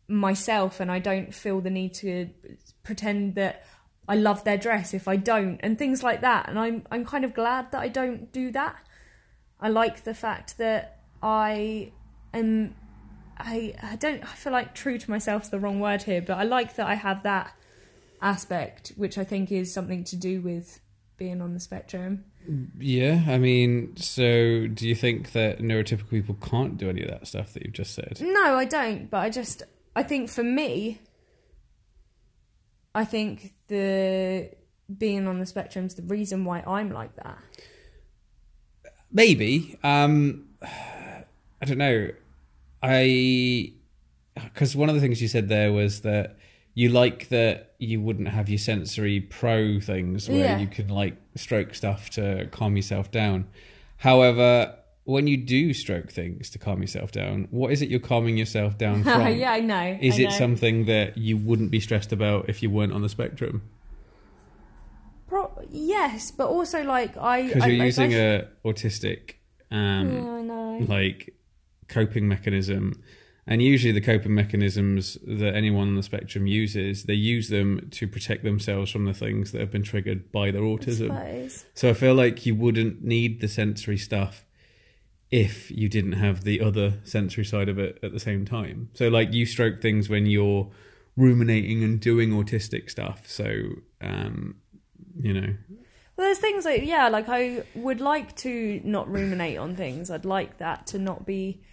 [0.08, 2.30] myself, and I don't feel the need to
[2.84, 3.66] pretend that
[4.08, 6.50] I love their dress if I don't, and things like that.
[6.50, 8.78] And I'm I'm kind of glad that I don't do that.
[9.60, 11.92] I like the fact that I
[12.34, 12.76] am
[13.38, 16.38] I I don't I feel like true to myself is the wrong word here, but
[16.38, 17.56] I like that I have that
[18.22, 20.80] aspect, which I think is something to do with
[21.18, 22.26] being on the spectrum.
[22.78, 27.26] Yeah, I mean, so do you think that neurotypical people can't do any of that
[27.28, 28.20] stuff that you've just said?
[28.20, 29.64] No, I don't, but I just
[29.96, 31.00] I think for me
[32.96, 34.50] I think the
[34.98, 37.38] being on the spectrum is the reason why I'm like that.
[39.12, 39.78] Maybe.
[39.84, 42.10] Um I don't know.
[42.82, 43.74] I
[44.36, 46.38] because one of the things you said there was that
[46.74, 50.58] you like that you wouldn't have your sensory pro things where Yeah.
[50.60, 53.48] you can like stroke stuff to calm yourself down.
[53.98, 54.76] However,
[55.06, 58.78] when you do stroke things to calm yourself down, what is it you're calming yourself
[58.78, 59.28] down from?
[59.36, 59.98] yeah, I know.
[60.02, 60.30] Is I it know.
[60.38, 63.64] something that you wouldn't be stressed about if you weren't on the spectrum?
[65.28, 69.36] Pro- yes, but also like I Because you're like, using I, a autistic
[69.72, 70.12] um,
[70.80, 71.34] Yeah, like
[71.88, 73.02] coping mechanism
[73.46, 78.08] and usually the coping mechanisms that anyone on the spectrum uses they use them to
[78.08, 81.12] protect themselves from the things that have been triggered by their autism
[81.74, 84.46] so i feel like you wouldn't need the sensory stuff
[85.34, 89.08] if you didn't have the other sensory side of it at the same time so
[89.08, 90.70] like you stroke things when you're
[91.18, 93.46] ruminating and doing autistic stuff so
[94.02, 94.56] um
[95.16, 95.56] you know
[96.16, 100.12] Well, there's things like yeah, like I would like to not ruminate on things.
[100.12, 101.64] I'd like that to not be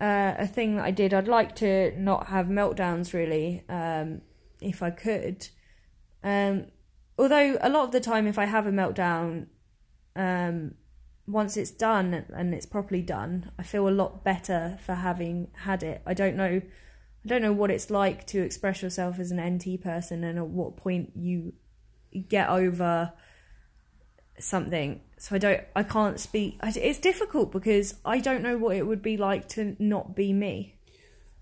[0.00, 1.12] uh, a thing that I did.
[1.12, 4.22] I'd like to not have meltdowns really, um,
[4.60, 5.48] if I could.
[6.22, 6.66] Um,
[7.18, 9.46] although a lot of the time, if I have a meltdown,
[10.14, 10.74] um,
[11.26, 15.82] once it's done and it's properly done, I feel a lot better for having had
[15.82, 16.02] it.
[16.06, 16.60] I don't know.
[17.24, 20.48] I don't know what it's like to express yourself as an NT person and at
[20.48, 21.52] what point you
[22.28, 23.12] get over
[24.38, 28.86] something so i don't i can't speak it's difficult because i don't know what it
[28.86, 30.74] would be like to not be me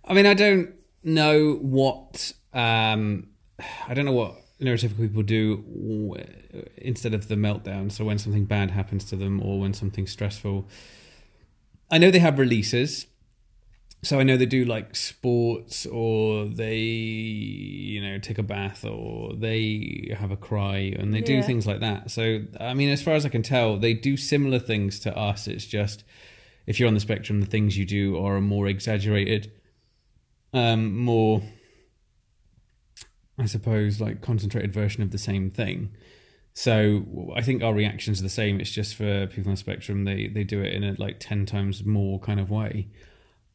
[0.04, 3.28] I mean, I don't know what um,
[3.86, 6.16] I don't know what neurotypical people do
[6.76, 7.90] instead of the meltdown.
[7.90, 10.68] So when something bad happens to them, or when something's stressful,
[11.90, 13.06] I know they have releases.
[14.02, 19.34] So I know they do like sports, or they you know take a bath, or
[19.34, 22.10] they have a cry, and they do things like that.
[22.10, 25.46] So I mean, as far as I can tell, they do similar things to us.
[25.46, 26.04] It's just
[26.66, 29.52] if you're on the spectrum, the things you do are more exaggerated
[30.52, 31.42] um, more,
[33.40, 35.90] I suppose, like concentrated version of the same thing.
[36.52, 38.60] So I think our reactions are the same.
[38.60, 41.46] It's just for people on the spectrum, they they do it in a like ten
[41.46, 42.88] times more kind of way.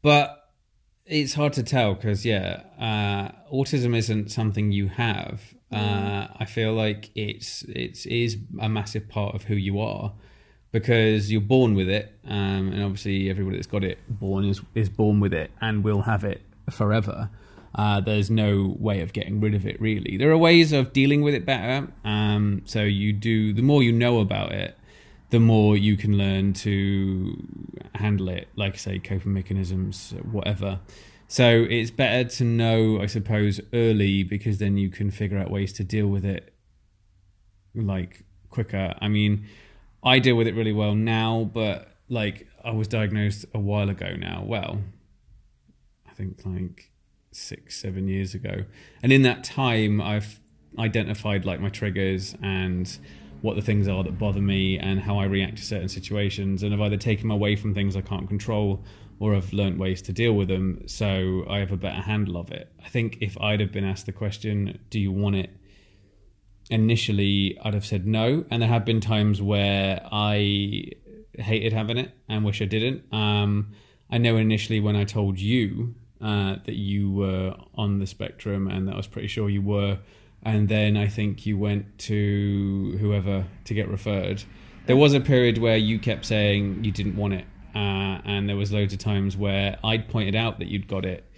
[0.01, 0.49] But
[1.05, 5.41] it's hard to tell because yeah, uh, autism isn't something you have.
[5.71, 10.13] Uh, I feel like it's it's is a massive part of who you are
[10.71, 14.89] because you're born with it, um, and obviously everybody that's got it born is is
[14.89, 17.29] born with it and will have it forever.
[17.75, 20.15] Uh, there's no way of getting rid of it really.
[20.15, 21.89] There are ways of dealing with it better.
[22.05, 24.77] Um, so you do the more you know about it,
[25.29, 27.35] the more you can learn to
[27.95, 28.47] handle it.
[28.55, 30.79] Like I say, coping mechanisms, whatever.
[31.27, 35.73] So it's better to know, I suppose, early because then you can figure out ways
[35.73, 36.53] to deal with it
[37.73, 38.93] like quicker.
[39.01, 39.47] I mean,
[40.01, 44.15] I deal with it really well now, but like I was diagnosed a while ago
[44.17, 44.43] now.
[44.45, 44.79] Well,
[46.07, 46.91] I think like
[47.35, 48.65] six, seven years ago.
[49.03, 50.39] And in that time, I've
[50.77, 52.97] identified like my triggers and
[53.41, 56.63] what the things are that bother me and how I react to certain situations.
[56.63, 58.83] And I've either taken away from things I can't control
[59.19, 60.81] or I've learnt ways to deal with them.
[60.87, 62.71] So I have a better handle of it.
[62.83, 65.51] I think if I'd have been asked the question, do you want it?
[66.69, 68.45] Initially, I'd have said no.
[68.49, 70.89] And there have been times where I
[71.33, 73.03] hated having it and wish I didn't.
[73.13, 73.73] Um,
[74.09, 78.87] I know initially when I told you uh, that you were on the spectrum and
[78.87, 79.99] that I was pretty sure you were.
[80.43, 84.43] And then I think you went to whoever to get referred.
[84.85, 87.45] There was a period where you kept saying you didn't want it.
[87.73, 91.29] Uh, and there was loads of times where I'd pointed out that you'd got it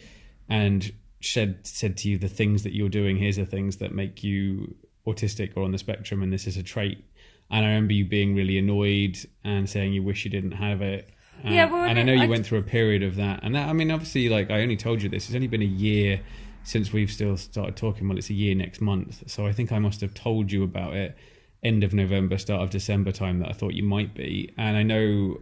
[0.50, 4.24] and said said to you the things that you're doing here's the things that make
[4.24, 4.76] you
[5.08, 7.04] autistic or on the spectrum and this is a trait
[7.50, 11.10] and I remember you being really annoyed and saying you wish you didn't have it
[11.46, 13.42] uh, Yeah, well, and I know you I- went through a period of that.
[13.44, 15.26] And that, I mean, obviously, like I only told you this.
[15.28, 16.22] It's only been a year
[16.64, 18.08] since we've still started talking.
[18.08, 20.96] Well, it's a year next month, so I think I must have told you about
[20.96, 21.16] it
[21.64, 24.54] end of November, start of December time that I thought you might be.
[24.58, 25.40] And I know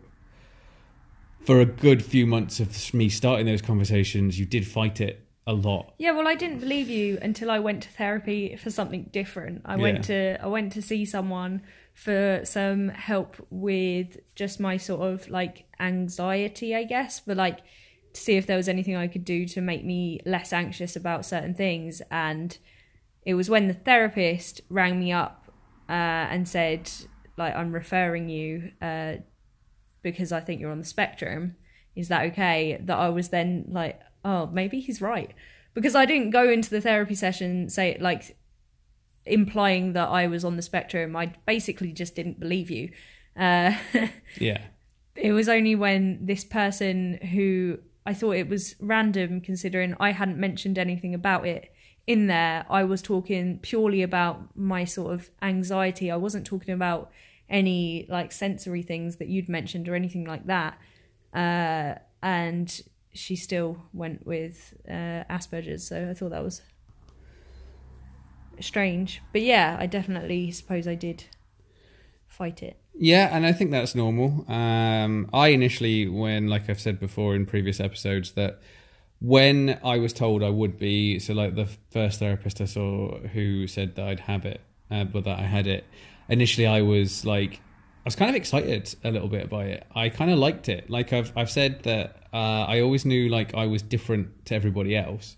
[1.44, 5.54] for a good few months of me starting those conversations, you did fight it a
[5.54, 5.94] lot.
[6.00, 9.62] Yeah, well, I didn't believe you until I went to therapy for something different.
[9.66, 11.62] I went to I went to see someone
[11.96, 17.62] for some help with just my sort of like anxiety, I guess, but like
[18.14, 21.26] to see if there was anything I could do to make me less anxious about
[21.26, 22.02] certain things.
[22.12, 22.58] And
[23.26, 25.50] it was when the therapist rang me up
[25.88, 26.92] uh, and said,
[27.38, 29.16] like, I'm referring you uh,
[30.02, 31.56] because I think you're on the spectrum.
[31.96, 32.78] Is that okay?
[32.82, 35.34] That I was then like, oh, maybe he's right.
[35.74, 38.36] Because I didn't go into the therapy session say like
[39.26, 41.16] implying that I was on the spectrum.
[41.16, 42.92] I basically just didn't believe you.
[43.38, 43.74] Uh,
[44.40, 44.62] Yeah.
[45.16, 50.38] it was only when this person who I thought it was random considering I hadn't
[50.38, 51.72] mentioned anything about it
[52.06, 52.66] in there.
[52.70, 56.12] I was talking purely about my sort of anxiety.
[56.12, 57.12] I wasn't talking about
[57.50, 60.78] any like sensory things that you'd mentioned or anything like that.
[61.34, 62.82] Uh, and
[63.14, 66.62] she still went with uh, Asperger's, so I thought that was
[68.62, 69.22] strange.
[69.32, 71.26] But yeah, I definitely suppose I did
[72.28, 72.78] fight it.
[72.98, 74.46] Yeah, and I think that's normal.
[74.50, 78.60] Um, I initially, when, like I've said before in previous episodes, that
[79.20, 83.68] when I was told I would be, so like the first therapist I saw who
[83.68, 85.86] said that I'd have it, uh, but that I had it,
[86.30, 87.62] initially I was like,
[88.06, 89.88] I was kind of excited a little bit by it.
[89.96, 90.90] I kind of liked it.
[90.90, 94.96] Like I've I've said that uh, I always knew like I was different to everybody
[94.96, 95.38] else,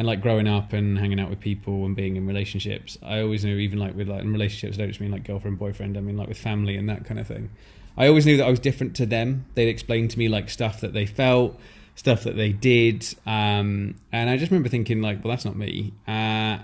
[0.00, 3.44] and like growing up and hanging out with people and being in relationships, I always
[3.44, 5.98] knew even like with like in relationships, I don't just mean like girlfriend boyfriend.
[5.98, 7.50] I mean like with family and that kind of thing.
[7.98, 9.44] I always knew that I was different to them.
[9.56, 11.60] They'd explain to me like stuff that they felt,
[11.96, 15.92] stuff that they did, um, and I just remember thinking like, well, that's not me.
[16.08, 16.60] Uh,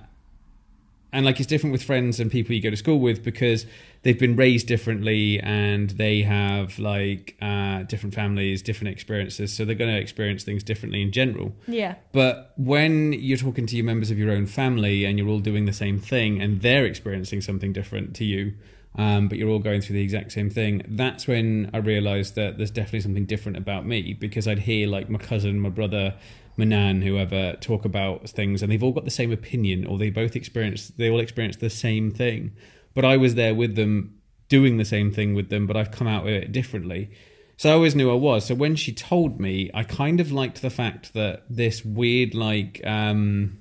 [1.16, 3.64] and like it's different with friends and people you go to school with because
[4.02, 9.74] they've been raised differently and they have like uh, different families, different experiences, so they're
[9.74, 11.54] going to experience things differently in general.
[11.66, 11.94] Yeah.
[12.12, 15.64] But when you're talking to your members of your own family and you're all doing
[15.64, 18.52] the same thing and they're experiencing something different to you,
[18.96, 22.58] um, but you're all going through the exact same thing, that's when I realized that
[22.58, 26.14] there's definitely something different about me because I'd hear like my cousin, my brother,
[26.56, 30.10] my nan, whoever talk about things and they've all got the same opinion or they
[30.10, 32.52] both experience, they all experience the same thing.
[32.94, 36.06] But I was there with them doing the same thing with them, but I've come
[36.06, 37.10] out with it differently.
[37.58, 38.46] So I always knew I was.
[38.46, 42.80] So when she told me, I kind of liked the fact that this weird, like,
[42.84, 43.58] um,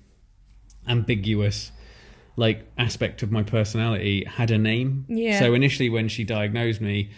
[0.88, 1.72] ambiguous,
[2.36, 5.06] like, aspect of my personality had a name.
[5.08, 5.40] Yeah.
[5.40, 7.12] So initially, when she diagnosed me,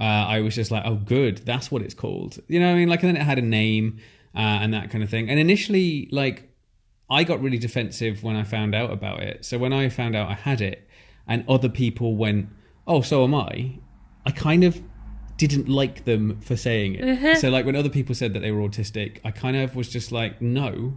[0.00, 2.38] uh, I was just like, oh, good, that's what it's called.
[2.48, 2.88] You know what I mean?
[2.88, 4.00] Like, and then it had a name
[4.34, 5.28] uh, and that kind of thing.
[5.28, 6.50] And initially, like,
[7.10, 9.44] I got really defensive when I found out about it.
[9.44, 10.88] So when I found out I had it,
[11.26, 12.48] and other people went,
[12.86, 13.78] "Oh, so am I,"
[14.26, 14.80] I kind of
[15.36, 17.38] didn't like them for saying it.
[17.38, 20.12] so like when other people said that they were autistic, I kind of was just
[20.12, 20.94] like, "No,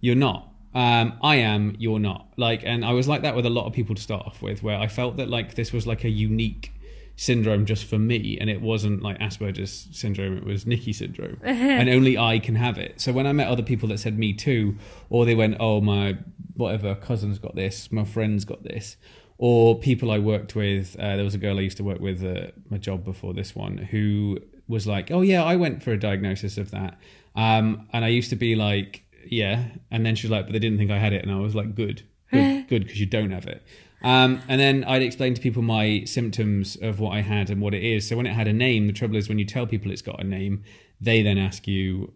[0.00, 2.26] you're not." Um, I am, you're not.
[2.36, 4.62] Like, and I was like that with a lot of people to start off with,
[4.62, 6.72] where I felt that like this was like a unique
[7.16, 11.88] syndrome just for me, and it wasn't like Asperger's syndrome; it was Nikki syndrome, and
[11.88, 13.00] only I can have it.
[13.00, 14.76] So when I met other people that said me too,
[15.10, 16.18] or they went, "Oh, my
[16.54, 18.96] whatever cousin's got this, my friend's got this,"
[19.38, 20.96] or people I worked with.
[20.98, 23.54] Uh, there was a girl I used to work with uh, my job before this
[23.54, 26.98] one who was like, "Oh yeah, I went for a diagnosis of that,"
[27.36, 30.58] um, and I used to be like, "Yeah," and then she was like, "But they
[30.58, 33.30] didn't think I had it," and I was like, "Good, good, good, because you don't
[33.30, 33.62] have it."
[34.04, 37.72] Um, and then I'd explain to people my symptoms of what I had and what
[37.72, 38.06] it is.
[38.06, 40.20] So when it had a name, the trouble is when you tell people it's got
[40.20, 40.62] a name,
[41.00, 42.12] they then ask you,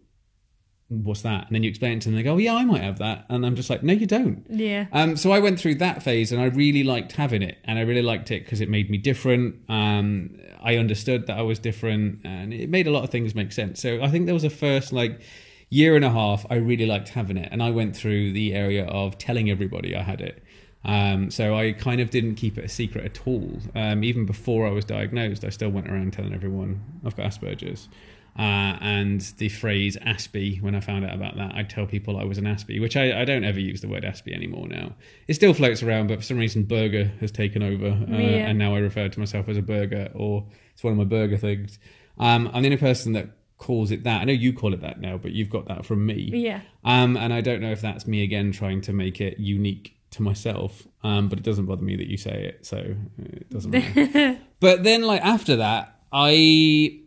[0.87, 2.15] "What's that?" And then you explain it to them.
[2.15, 4.45] They go, "Oh yeah, I might have that," and I'm just like, "No, you don't."
[4.49, 4.85] Yeah.
[4.91, 7.81] Um, so I went through that phase, and I really liked having it, and I
[7.81, 9.55] really liked it because it made me different.
[9.67, 13.51] Um, I understood that I was different, and it made a lot of things make
[13.51, 13.81] sense.
[13.81, 15.21] So I think there was a first like
[15.71, 18.85] year and a half I really liked having it, and I went through the area
[18.85, 20.43] of telling everybody I had it.
[20.85, 23.59] Um, so I kind of didn't keep it a secret at all.
[23.75, 27.89] Um, even before I was diagnosed, I still went around telling everyone I've got Asperger's.
[28.37, 32.23] Uh, and the phrase Aspie, when I found out about that, I'd tell people I
[32.23, 34.93] was an Aspie, which I, I don't ever use the word Aspie anymore now.
[35.27, 38.47] It still floats around, but for some reason, Burger has taken over, uh, Yeah.
[38.47, 41.35] and now I refer to myself as a burger, or it's one of my burger
[41.37, 41.79] things.
[42.17, 44.21] Um, I'm the only person that calls it that.
[44.21, 46.29] I know you call it that now, but you've got that from me.
[46.33, 46.61] Yeah.
[46.85, 50.21] Um, and I don't know if that's me again trying to make it unique to
[50.21, 50.87] myself.
[51.03, 54.39] Um, but it doesn't bother me that you say it, so it doesn't matter.
[54.59, 56.99] but then, like after that, I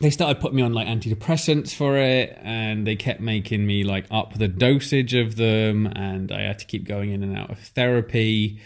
[0.00, 4.06] they started putting me on like antidepressants for it, and they kept making me like
[4.10, 7.58] up the dosage of them, and I had to keep going in and out of
[7.58, 8.60] therapy.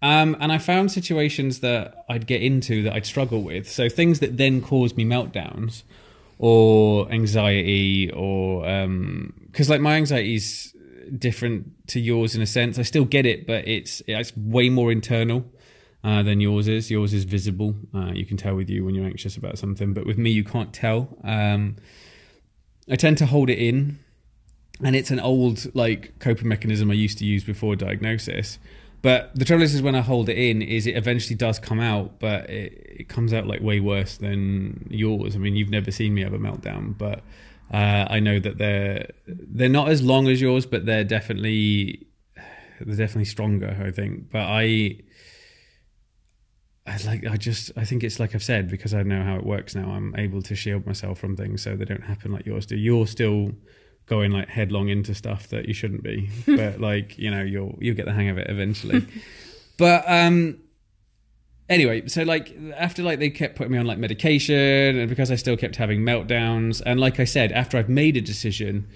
[0.00, 3.68] Um, and I found situations that I'd get into that I'd struggle with.
[3.68, 5.82] So things that then caused me meltdowns
[6.38, 8.62] or anxiety or
[9.50, 10.72] because like my anxiety's
[11.16, 12.78] different to yours in a sense.
[12.78, 15.44] I still get it, but it's it's way more internal
[16.04, 16.90] uh, than yours is.
[16.90, 17.74] Yours is visible.
[17.94, 20.44] Uh, you can tell with you when you're anxious about something, but with me, you
[20.44, 21.16] can't tell.
[21.24, 21.76] Um,
[22.90, 23.98] I tend to hold it in,
[24.82, 28.58] and it's an old like coping mechanism I used to use before diagnosis.
[29.00, 31.78] But the trouble is, is when I hold it in, is it eventually does come
[31.78, 35.36] out, but it, it comes out like way worse than yours.
[35.36, 37.22] I mean, you've never seen me have a meltdown, but
[37.72, 42.06] uh, I know that they're they're not as long as yours, but they're definitely
[42.80, 43.76] they're definitely stronger.
[43.84, 45.00] I think, but I.
[46.86, 49.44] I like I just I think it's like I've said because I know how it
[49.44, 49.90] works now.
[49.90, 52.76] I'm able to shield myself from things so they don't happen like yours do.
[52.76, 53.52] You're still
[54.06, 57.94] going like headlong into stuff that you shouldn't be, but like you know you'll you'll
[57.94, 59.06] get the hang of it eventually.
[59.76, 60.58] but um,
[61.68, 65.36] anyway, so like after like they kept putting me on like medication, and because I
[65.36, 68.88] still kept having meltdowns, and like I said, after I've made a decision,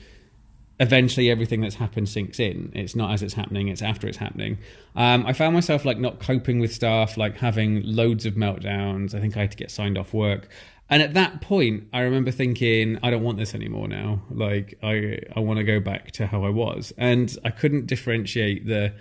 [0.81, 2.73] eventually everything that's happened sinks in.
[2.75, 4.59] It's not as it's happening; it's after it's happening.
[4.97, 9.15] Um, I found myself like not coping with stuff, like having loads of meltdowns.
[9.15, 10.49] I think I had to get signed off work.
[10.91, 14.21] And at that point, I remember thinking, I don't want this anymore now.
[14.31, 18.67] Like, I I want to go back to how I was, and I couldn't differentiate
[18.67, 18.93] the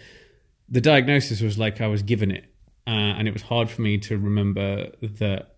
[0.69, 2.45] the diagnosis was like I was given it,
[2.87, 5.55] uh, and it was hard for me to remember that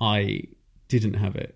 [0.00, 0.42] I
[0.88, 1.54] didn't have it.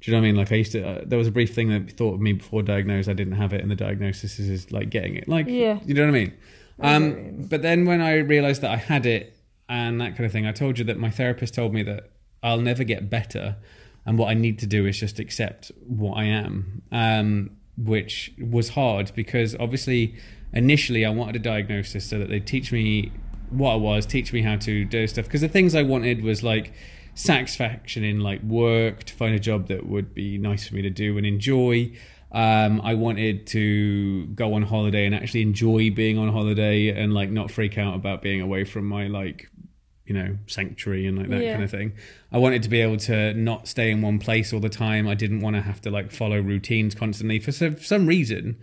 [0.00, 0.36] Do you know what I mean?
[0.36, 2.62] Like I used to, uh, there was a brief thing that thought of me before
[2.62, 3.08] diagnosed.
[3.08, 5.28] I didn't have it, and the diagnosis is, is like getting it.
[5.28, 5.78] Like, Yeah.
[5.84, 6.32] you know what I mean?
[6.80, 9.36] I know what you Um, but then when I realized that I had it
[9.68, 12.10] and that kind of thing, I told you that my therapist told me that
[12.42, 13.56] I'll never get better,
[14.04, 18.70] and what I need to do is just accept what I am, um, which was
[18.70, 20.14] hard because obviously
[20.52, 23.10] initially I wanted a diagnosis so that they'd teach me
[23.50, 25.24] what I was, teach me how to do stuff.
[25.26, 26.72] Because the things I wanted was like
[27.14, 30.90] satisfaction in like work, to find a job that would be nice for me to
[30.90, 31.92] do and enjoy.
[32.32, 37.30] Um, I wanted to go on holiday and actually enjoy being on holiday and like
[37.30, 39.48] not freak out about being away from my like
[40.04, 41.52] you know sanctuary and like that Yeah.
[41.52, 41.92] kind of thing.
[42.30, 45.08] I wanted to be able to not stay in one place all the time.
[45.08, 48.56] I didn't want to have to like follow routines constantly for some, for some reason.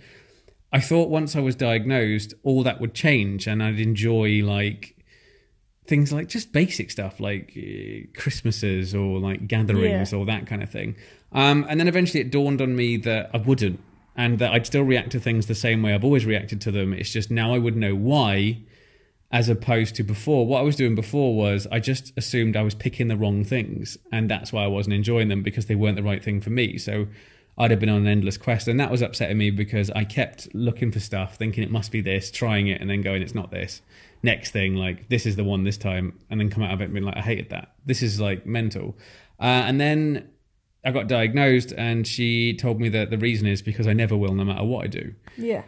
[0.73, 4.97] I thought once I was diagnosed, all that would change and I'd enjoy like
[5.85, 10.17] things like just basic stuff like uh, Christmases or like gatherings Yeah.
[10.17, 10.95] or that kind of thing.
[11.31, 13.79] Um, and then eventually it dawned on me that I wouldn't
[14.15, 16.93] and that I'd still react to things the same way I've always reacted to them.
[16.93, 18.61] It's just now I would know why
[19.31, 20.45] as opposed to before.
[20.45, 23.97] What I was doing before was I just assumed I was picking the wrong things,
[24.11, 26.77] and that's why I wasn't enjoying them because they weren't the right thing for me.
[26.77, 27.07] So
[27.57, 30.47] I'd have been on an endless quest, and that was upsetting me because I kept
[30.53, 33.51] looking for stuff, thinking it must be this, trying it, and then going, it's not
[33.51, 33.81] this.
[34.23, 36.85] Next thing, like this is the one this time, and then come out of it
[36.85, 37.73] and being like, I hated that.
[37.85, 38.97] This is like mental.
[39.39, 40.29] Uh, and then
[40.83, 44.33] I got diagnosed, and she told me that the reason is because I never will,
[44.33, 45.13] no matter what I do.
[45.37, 45.63] Yeah.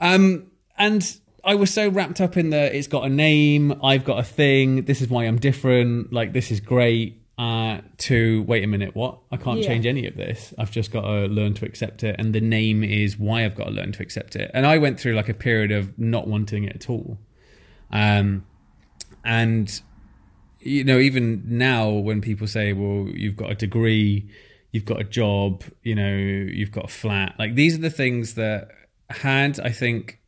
[0.00, 4.18] Um, and I was so wrapped up in the it's got a name, I've got
[4.18, 7.21] a thing, this is why I'm different, like this is great.
[7.38, 9.18] Uh, to wait a minute, what?
[9.32, 9.66] I can't Yeah.
[9.68, 10.52] change any of this.
[10.58, 13.64] I've just got to learn to accept it, and the name is why I've got
[13.64, 14.50] to learn to accept it.
[14.52, 17.18] And I went through like a period of not wanting it at all.
[17.90, 18.44] Um,
[19.24, 19.80] and
[20.60, 24.28] you know, even now when people say, "Well, you've got a degree,
[24.70, 28.34] you've got a job, you know, you've got a flat," like these are the things
[28.34, 28.68] that
[29.10, 30.20] had I think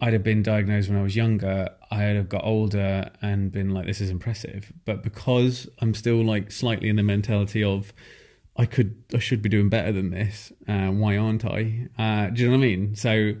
[0.00, 3.86] I'd have been diagnosed when I was younger, I'd have got older and been like,
[3.86, 7.92] "This is impressive." But because I'm still like slightly in the mentality of
[8.58, 10.52] I could, I should be doing better than this.
[10.66, 11.88] Uh, why aren't I?
[11.98, 12.96] Uh, do you know what I mean?
[12.96, 13.34] So,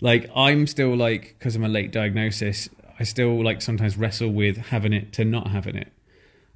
[0.00, 2.68] like, I'm still like, because I'm a late diagnosis,
[2.98, 5.92] I still like sometimes wrestle with having it to not having it.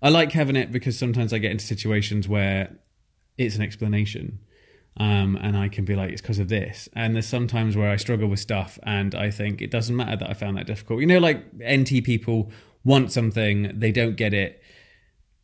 [0.03, 2.78] I like having it because sometimes I get into situations where
[3.37, 4.39] it's an explanation.
[5.01, 6.86] Um, and I can be like, it's because of this.
[6.94, 10.28] And there's sometimes where I struggle with stuff and I think it doesn't matter that
[10.28, 11.01] I found that difficult.
[11.01, 12.51] You know, like NT people
[12.84, 14.62] want something, they don't get it,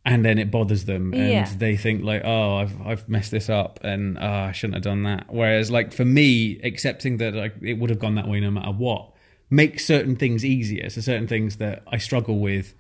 [0.05, 1.51] and then it bothers them and Yeah.
[1.57, 5.05] they think like, oh, I've I've messed this up and oh, I shouldn't have done
[5.05, 5.25] that.
[5.33, 8.73] Whereas like for me, accepting that like it would have gone that way no matter
[8.73, 9.13] what
[9.49, 10.91] makes certain things easier.
[10.91, 12.75] So certain things that I struggle with,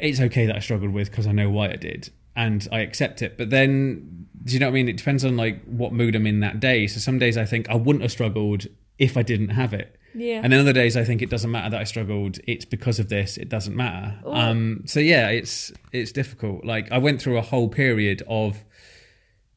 [0.00, 3.20] it's okay that I struggled with because I know why I did and I accept
[3.22, 3.36] it.
[3.38, 4.88] But then, do you know what I mean?
[4.88, 6.86] It depends on like what mood I'm in that day.
[6.86, 8.66] So some days I think I wouldn't have struggled
[8.98, 9.96] if I didn't have it.
[10.14, 10.40] Yeah.
[10.42, 12.38] And then other days I think it doesn't matter that I struggled.
[12.46, 13.36] It's because of this.
[13.36, 14.18] It doesn't matter.
[14.26, 16.64] Um, so yeah, it's it's difficult.
[16.64, 18.64] Like I went through a whole period of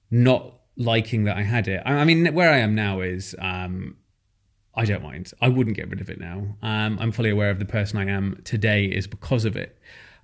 [0.09, 1.82] not liking that I had it.
[1.86, 3.95] I, I mean, where I am now is um,
[4.75, 5.32] I don't mind.
[5.41, 6.55] I wouldn't get rid of it now.
[6.61, 9.77] Um, I'm fully aware of the person I am today is because of it.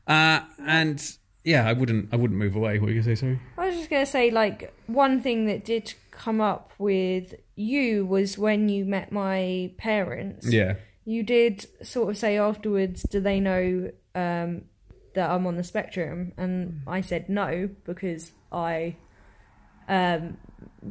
[0.08, 1.18] Uh, and
[1.48, 2.10] yeah, I wouldn't.
[2.12, 2.78] I wouldn't move away.
[2.78, 3.20] What were you gonna say?
[3.22, 3.40] Sorry.
[3.58, 8.06] I was just going to say, like, one thing that did come up with you
[8.06, 10.46] was when you met my parents.
[10.46, 10.76] Yeah.
[11.06, 14.64] You did sort of say afterwards, do they know um,
[15.14, 16.34] that I'm on the spectrum?
[16.36, 18.98] And I said no because I
[19.88, 20.36] um,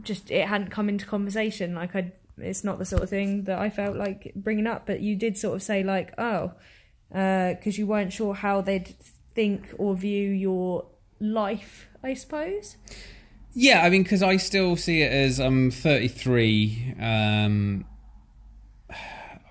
[0.00, 1.74] just, it hadn't come into conversation.
[1.74, 4.86] Like, I, it's not the sort of thing that I felt like bringing up.
[4.86, 6.52] But you did sort of say, like, oh,
[7.10, 8.94] because you weren't sure how they'd
[9.36, 10.86] think or view your
[11.20, 12.76] life, I suppose.
[13.54, 16.94] Yeah, I mean, because I still see it as I'm 33.
[17.00, 17.84] Um,
[18.90, 18.96] I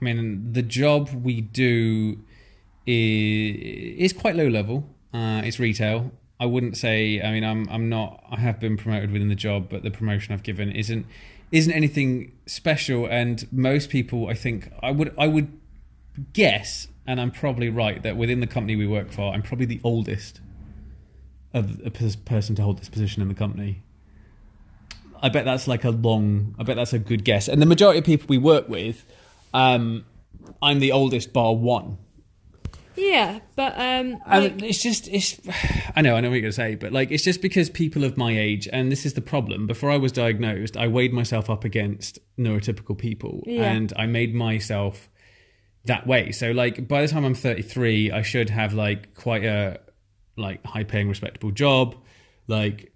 [0.02, 2.20] mean, the job we do
[2.86, 4.90] is is quite low level.
[5.14, 6.12] Uh, it's retail.
[6.40, 7.22] I wouldn't say.
[7.22, 8.24] I mean, I'm I'm not.
[8.30, 11.06] I have been promoted within the job, but the promotion I've given isn't
[11.52, 13.06] isn't anything special.
[13.06, 15.48] And most people, I think, I would I would
[16.34, 19.82] guess, and I'm probably right that within the company we work for, I'm probably the
[19.84, 20.42] oldest
[21.54, 23.82] of a person to hold this position in the company.
[25.22, 26.56] I bet that's like a long.
[26.60, 27.48] I bet that's a good guess.
[27.48, 29.06] And the majority of people we work with,
[29.54, 30.06] um,
[30.62, 31.98] I'm the oldest bar one.
[32.98, 35.40] Yeah, but um, And like, it's just it's.
[35.96, 38.18] I know, I know what you're gonna say, but like it's just because people of
[38.18, 39.68] my age, and this is the problem.
[39.68, 43.64] Before I was diagnosed, I weighed myself up against neurotypical people, Yeah.
[43.72, 45.10] and I made myself
[45.86, 46.32] that way.
[46.32, 49.80] So like by the time I'm 33, I should have like quite a
[50.38, 51.96] like high paying, respectable job,
[52.48, 52.92] like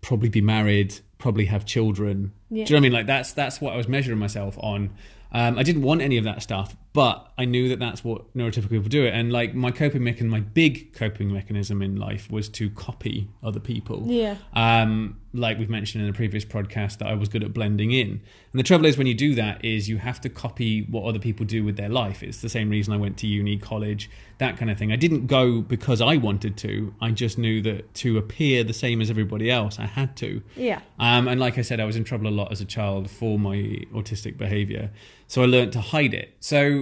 [0.00, 2.32] probably be married, probably have children.
[2.50, 2.64] Yeah.
[2.64, 2.92] Do you know what I mean?
[2.92, 4.90] Like that's that's what I was measuring myself on.
[5.32, 8.68] Um, I didn't want any of that stuff, but I knew that that's what neurotypical
[8.70, 9.04] people do.
[9.04, 13.28] It and like my coping mechanism, my big coping mechanism in life was to copy
[13.42, 14.04] other people.
[14.06, 14.36] Yeah.
[14.52, 18.08] Um, like we've mentioned in a previous podcast, that I was good at blending in.
[18.08, 21.18] And the trouble is, when you do that, is you have to copy what other
[21.18, 22.22] people do with their life.
[22.22, 24.92] It's the same reason I went to uni, college, that kind of thing.
[24.92, 26.94] I didn't go because I wanted to.
[27.00, 30.42] I just knew that to appear the same as everybody else, I had to.
[30.54, 33.10] yeah, Um, and like I said, I was in trouble a lot as a child
[33.10, 33.56] for my
[33.94, 34.90] autistic behavior.
[35.28, 36.36] So I learned to hide it.
[36.40, 36.81] So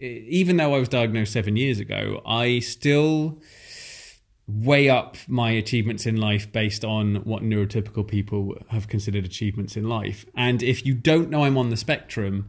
[0.00, 3.38] even though I was diagnosed seven years ago, I still
[4.46, 9.88] weigh up my achievements in life based on what neurotypical people have considered achievements in
[9.88, 10.26] life.
[10.34, 12.48] And if you don't know I'm on the spectrum,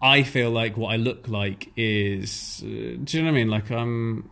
[0.00, 3.48] I feel like what I look like is, uh, do you know what I mean?
[3.48, 4.28] Like I'm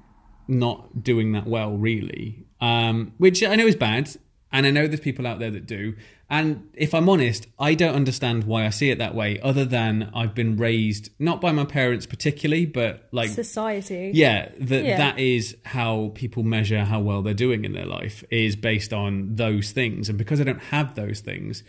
[0.48, 2.44] not doing that well, really.
[2.60, 4.10] Um, which I know is bad,
[4.52, 5.94] and I know there's people out there that do.
[6.32, 10.10] And if I'm honest, I don't understand why I see it that way, other than
[10.14, 14.12] I've been raised not by my parents particularly, but like society.
[14.14, 14.96] yeah, that Yeah.
[14.96, 19.34] that is how people measure how well they're doing in their life is based on
[19.34, 20.08] those things.
[20.08, 21.64] And because I don't have those things,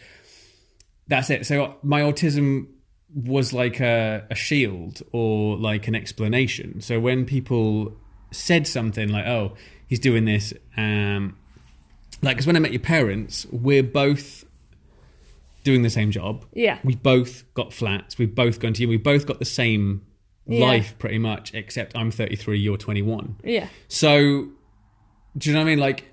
[1.07, 1.45] that's it.
[1.47, 2.67] So my autism
[3.15, 6.81] was like a, a shield or like an explanation.
[6.81, 7.97] So when people
[8.31, 9.53] said something like, "Oh,
[9.87, 11.35] he's doing this," um,
[12.21, 14.45] like because when I met your parents, we're both
[15.63, 16.45] doing the same job.
[16.53, 16.79] Yeah.
[16.83, 18.17] We both got flats.
[18.17, 20.01] We've both gone to you, we both got the same
[20.47, 20.65] Yeah.
[20.65, 23.35] life pretty much, except I'm 33, you're 21.
[23.43, 23.67] Yeah.
[23.87, 24.49] So,
[25.37, 25.79] do you know what I mean?
[25.79, 26.05] Like,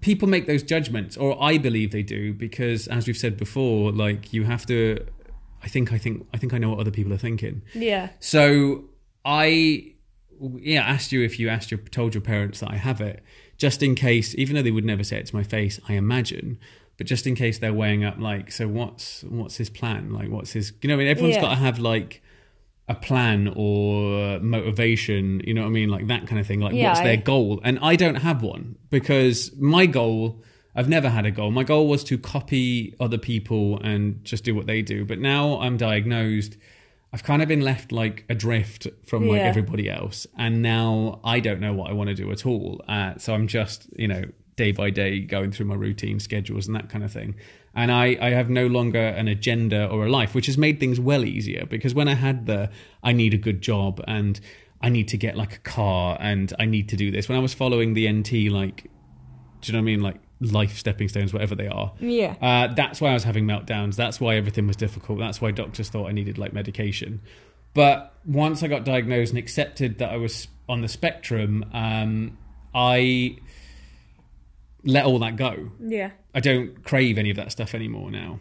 [0.00, 4.32] people make those judgments, or I believe they do, because as we've said before, like
[4.32, 4.98] you have to.
[5.62, 7.62] I think I think I think I know what other people are thinking.
[7.74, 8.10] Yeah.
[8.20, 8.84] So
[9.24, 9.92] I,
[10.58, 13.22] yeah, asked you if you asked your told your parents that I have it,
[13.56, 16.58] just in case, even though they would never say it to my face, I imagine.
[16.98, 20.12] But just in case they're weighing up, like, so what's what's his plan?
[20.12, 20.72] Like, what's his?
[20.82, 21.42] You know, I mean, everyone's Yeah.
[21.42, 22.22] got to have like
[22.88, 25.40] a plan or motivation.
[25.44, 25.88] You know what I mean?
[25.88, 26.60] Like that kind of thing.
[26.60, 27.60] Like, Yeah, what's their I- goal?
[27.64, 30.42] And I don't have one because my goal.
[30.78, 31.50] I've never had a goal.
[31.50, 35.06] My goal was to copy other people and just do what they do.
[35.06, 36.58] But now I'm diagnosed.
[37.14, 39.44] I've kind of been left like adrift from like Yeah.
[39.44, 42.82] everybody else, and now I don't know what I want to do at all.
[42.86, 44.24] Uh, so I'm just you know
[44.56, 47.36] day by day going through my routine schedules and that kind of thing.
[47.74, 50.98] And I, I have no longer an agenda or a life, which has made things
[50.98, 52.70] well easier because when I had the
[53.02, 54.40] I need a good job and
[54.80, 57.28] I need to get like a car and I need to do this.
[57.28, 58.84] When I was following the NT, like,
[59.60, 60.00] do you know what I mean?
[60.00, 61.92] Like life stepping stones, whatever they are.
[62.00, 62.36] Yeah.
[62.40, 63.96] Uh, that's why I was having meltdowns.
[63.96, 65.18] That's why everything was difficult.
[65.18, 67.20] That's why doctors thought I needed like medication.
[67.74, 72.38] But once I got diagnosed and accepted that I was on the spectrum, um,
[72.74, 73.38] I
[74.86, 75.70] let all that go.
[75.80, 76.12] Yeah.
[76.34, 78.40] I don't crave any of that stuff anymore now.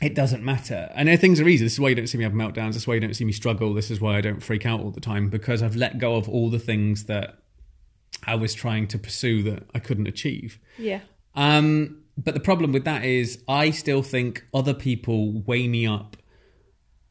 [0.00, 0.90] It doesn't matter.
[0.94, 1.64] And uh, things are easy.
[1.64, 2.74] This is why you don't see me have meltdowns.
[2.74, 3.74] This is why you don't see me struggle.
[3.74, 6.28] This is why I don't freak out all the time because I've let go of
[6.28, 7.38] all the things that
[8.26, 10.58] I was trying to pursue that I couldn't achieve.
[10.78, 11.00] Yeah.
[11.34, 16.16] Um, but the problem with that is I still think other people weigh me up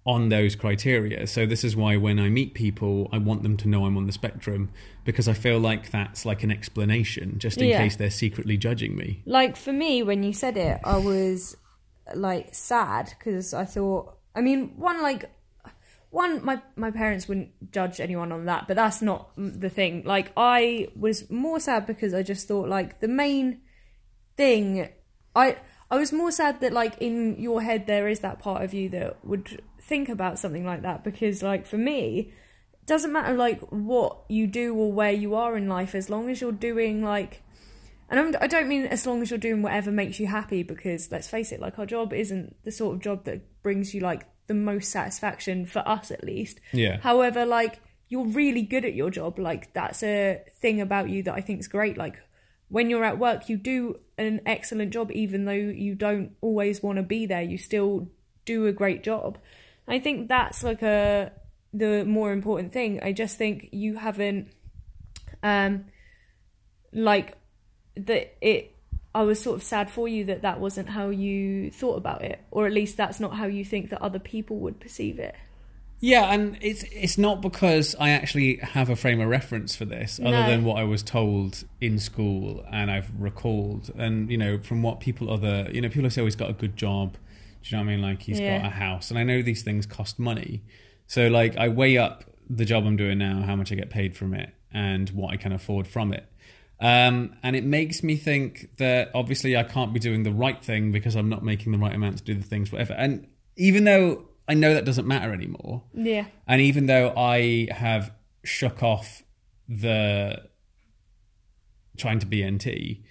[0.06, 1.26] on those criteria.
[1.28, 4.06] So this is why when I meet people, I want them to know I'm on
[4.06, 4.70] the spectrum
[5.06, 7.78] because I feel like that's like an explanation just in Yeah.
[7.78, 9.22] case they're secretly judging me.
[9.26, 11.56] Like for me, when you said it, I was
[12.14, 14.18] like sad because I thought.
[14.36, 15.30] I mean, one like
[16.10, 20.04] one my my parents wouldn't judge anyone on that, but that's not the thing.
[20.04, 23.62] Like I was more sad because I just thought like the main
[24.36, 24.89] thing
[25.36, 25.58] I
[25.89, 28.89] I was more sad that like in your head there is that part of you
[28.89, 32.32] that would think about something like that because like for me
[32.74, 36.30] it doesn't matter like what you do or where you are in life as long
[36.30, 37.42] as you're doing like
[38.10, 41.12] and I'm, I don't mean as long as you're doing whatever makes you happy because
[41.12, 44.26] let's face it like our job isn't the sort of job that brings you like
[44.48, 47.00] the most satisfaction for us at least Yeah.
[47.00, 47.80] However, like
[48.14, 49.40] you're really good at your job.
[49.40, 51.98] Like that's a thing about you that I think is great.
[51.98, 52.20] Like
[52.70, 56.98] when you're at work, you do an excellent job, even though you don't always want
[56.98, 57.42] to be there.
[57.42, 58.10] You still
[58.46, 59.40] do a great job.
[59.88, 61.32] I think that's like a
[61.74, 63.02] the more important thing.
[63.02, 64.50] I just think you haven't,
[65.42, 65.86] um,
[66.92, 67.38] like
[67.96, 68.70] that it.
[69.16, 72.40] I was sort of sad for you that that wasn't how you thought about it,
[72.50, 75.36] or at least that's not how you think that other people would perceive it.
[76.00, 80.20] Yeah, and it's it's not because I actually have a frame of reference for this,
[80.20, 80.48] other No.
[80.48, 85.00] than what I was told in school and I've recalled, and you know from what
[85.00, 87.16] people other you know people say always got a good job,
[87.72, 88.01] you know what I mean?
[88.01, 88.57] Like he's Yeah.
[88.59, 90.64] got a house, and I know these things cost money,
[91.07, 94.16] so like I weigh up the job I'm doing now, how much I get paid
[94.16, 96.26] from it, and what I can afford from it.
[96.80, 100.91] Um, and it makes me think that obviously I can't be doing the right thing
[100.91, 102.93] because I'm not making the right amount to do the things, whatever.
[102.93, 106.26] And even though I know that doesn't matter anymore, Yeah.
[106.47, 108.11] and even though I have
[108.43, 109.24] shook off
[109.70, 110.49] the
[111.97, 113.03] trying to be NT,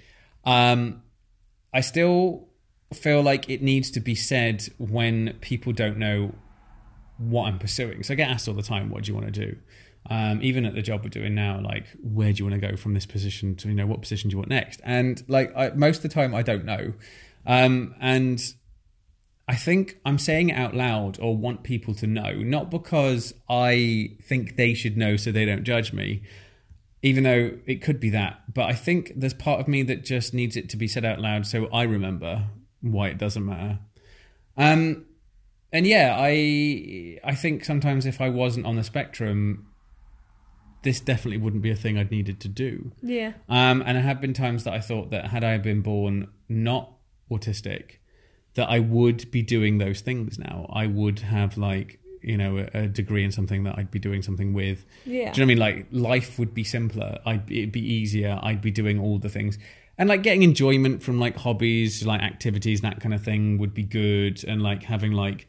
[0.44, 1.02] um,
[1.72, 2.48] I still
[2.96, 6.34] feel like it needs to be said when people don't know
[7.18, 8.02] what I'm pursuing.
[8.02, 9.56] So I get asked all the time, "What do you want to do?"
[10.10, 12.76] Um, even at the job we're doing now, like, where do you want to go
[12.76, 14.80] from this position to you know what position do you want next?
[14.84, 16.94] And like, I, most of the time, I don't know.
[17.46, 18.42] Um, and
[19.48, 24.16] I think I'm saying it out loud or want people to know, not because I
[24.22, 26.22] think they should know so they don't judge me,
[27.02, 28.52] even though it could be that.
[28.52, 31.20] But I think there's part of me that just needs it to be said out
[31.20, 32.46] loud so I remember
[32.82, 33.78] why it doesn't matter.
[34.56, 35.06] Um,
[35.72, 39.68] and yeah, I I think sometimes if I wasn't on the spectrum,
[40.82, 42.92] this definitely wouldn't be a thing I'd needed to do.
[43.02, 43.32] Yeah.
[43.48, 46.92] Um, and there have been times that I thought that had I been born not
[47.30, 47.98] autistic,
[48.54, 50.66] that I would be doing those things now.
[50.70, 54.20] I would have like you know a, a degree in something that I'd be doing
[54.22, 54.84] something with.
[55.06, 55.32] Yeah.
[55.32, 55.86] Do you know what I mean?
[55.86, 57.18] Like life would be simpler.
[57.24, 58.38] I'd be, it'd be easier.
[58.42, 59.58] I'd be doing all the things.
[59.98, 63.82] And like getting enjoyment from like hobbies, like activities, that kind of thing would be
[63.84, 64.42] good.
[64.44, 65.46] And like having like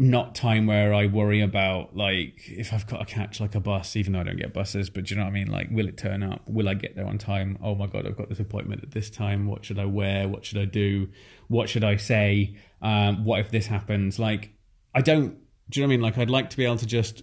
[0.00, 3.96] not time where I worry about like if I've got to catch like a bus,
[3.96, 5.48] even though I don't get buses, but do you know what I mean?
[5.50, 6.42] Like, will it turn up?
[6.48, 7.58] Will I get there on time?
[7.62, 9.46] Oh my god, I've got this appointment at this time.
[9.46, 10.28] What should I wear?
[10.28, 11.08] What should I do?
[11.48, 12.56] What should I say?
[12.80, 14.18] Um, what if this happens?
[14.20, 14.50] Like,
[14.94, 15.36] I don't.
[15.70, 16.02] Do you know what I mean?
[16.02, 17.22] Like, I'd like to be able to just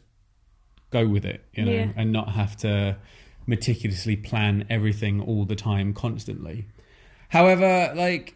[0.91, 1.91] go with it, you know, Yeah.
[1.95, 2.97] and not have to
[3.47, 6.67] meticulously plan everything all the time, constantly.
[7.29, 8.35] However, like,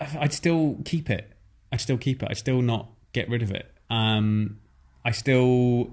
[0.00, 1.32] I'd still keep it.
[1.70, 2.28] I'd still keep it.
[2.30, 3.70] I'd still not get rid of it.
[3.90, 4.58] Um,
[5.04, 5.90] I still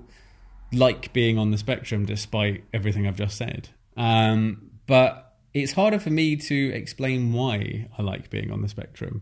[0.72, 3.70] like being on the spectrum despite everything I've just said.
[3.98, 9.22] Um, but it's harder for me to explain why I like being on the spectrum.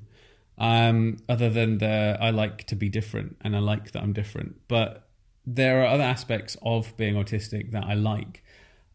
[0.58, 4.56] Um, other than the I like to be different and I like that I'm different.
[4.68, 5.08] But
[5.46, 8.44] there are other aspects of being autistic that I like.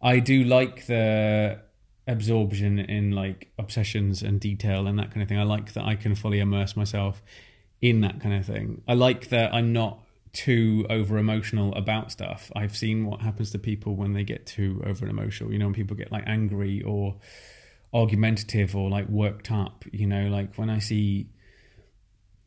[0.03, 1.61] I do like the
[2.07, 5.39] absorption in like obsessions and detail and that kind of thing.
[5.39, 7.23] I like that I can fully immerse myself
[7.81, 8.83] in that kind of thing.
[8.89, 10.01] I like that I'm not
[10.33, 12.51] too over emotional about stuff.
[12.57, 15.53] I've seen what happens to people when they get too over emotional.
[15.53, 17.17] You know, when people get like angry or
[17.95, 21.29] argumentative or like worked up, you know, like when I see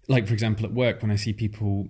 [0.08, 1.88] like for example at work when I see people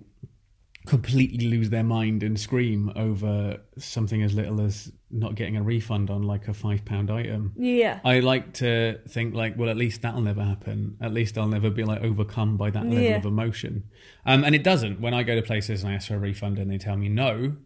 [0.86, 6.10] completely lose their mind and scream over something as little as not getting a refund
[6.10, 7.52] on like a five pound item.
[7.56, 8.00] Yeah.
[8.04, 10.96] I like to think like, well, at least that'll never happen.
[11.00, 13.16] At least I'll never be like overcome by that level Yeah.
[13.16, 13.84] of emotion.
[14.24, 15.00] Um, and it doesn't.
[15.00, 17.08] When I go to places and I ask for a refund and they tell me
[17.08, 17.56] no,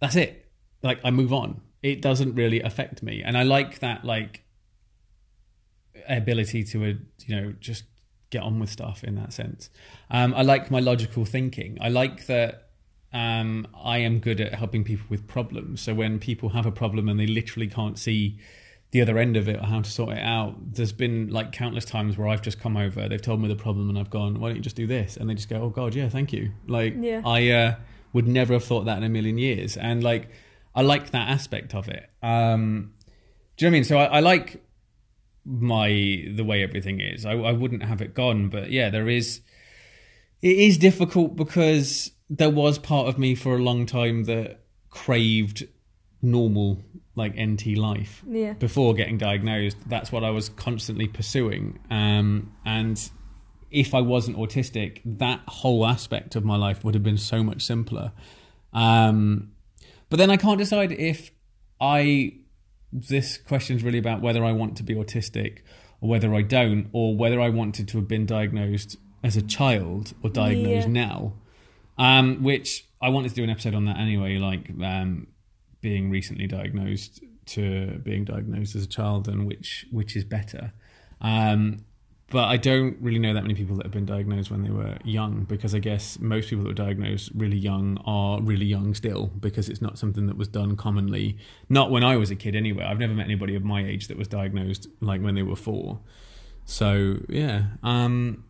[0.00, 0.50] that's it.
[0.82, 1.62] Like I move on.
[1.82, 4.44] It doesn't really affect me, and I like that like
[6.08, 6.92] ability to uh,
[7.26, 7.84] you know just
[8.30, 9.70] get on with stuff in that sense.
[10.10, 11.78] Um, I like my logical thinking.
[11.80, 12.69] I like that
[13.12, 15.80] um, I am good at helping people with problems.
[15.80, 18.38] So when people have a problem and they literally can't see
[18.92, 21.84] the other end of it or how to sort it out, there's been like countless
[21.84, 24.48] times where I've just come over, they've told me the problem, and I've gone, "Why
[24.48, 26.94] don't you just do this?" And they just go, "Oh God, yeah, thank you." Like
[26.98, 27.22] Yeah.
[27.24, 27.74] I uh,
[28.12, 30.28] would never have thought that in a million years, and like
[30.74, 32.08] I like that aspect of it.
[32.22, 32.92] Um,
[33.56, 33.84] do you know what I mean?
[33.84, 34.62] So I, I like
[35.44, 35.88] my
[36.34, 37.26] the way everything is.
[37.26, 39.40] I, I wouldn't have it gone, but yeah, there is.
[40.42, 45.66] It is difficult because there was part of me for a long time that craved
[46.22, 46.78] normal
[47.16, 48.52] like NT life Yeah.
[48.54, 49.76] before getting diagnosed.
[49.88, 51.78] That's what I was constantly pursuing.
[51.90, 53.10] Um, and
[53.70, 57.62] if I wasn't autistic, that whole aspect of my life would have been so much
[57.62, 58.12] simpler.
[58.72, 59.52] Um,
[60.08, 61.30] but then I can't decide if
[61.80, 62.34] I.
[62.92, 65.58] This question is really about whether I want to be autistic
[66.00, 70.12] or whether I don't, or whether I wanted to have been diagnosed as a child
[70.22, 70.92] or diagnosed Yeah.
[70.92, 71.32] now.
[72.00, 75.26] Um, which I wanted to do an episode on that anyway, like um,
[75.82, 80.72] being recently diagnosed to being diagnosed as a child and which which is better.
[81.20, 81.84] Um,
[82.30, 84.96] but I don't really know that many people that have been diagnosed when they were
[85.04, 89.26] young because I guess most people that were diagnosed really young are really young still
[89.40, 91.36] because it's not something that was done commonly.
[91.68, 92.84] Not when I was a kid anyway.
[92.84, 96.00] I've never met anybody of my age that was diagnosed like when they were four.
[96.64, 97.64] So yeah.
[97.82, 98.44] Um,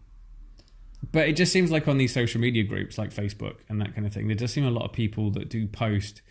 [1.13, 4.07] but it just seems like on these social media groups like Facebook and that kind
[4.07, 6.23] of thing, there does seem a lot of people that do post,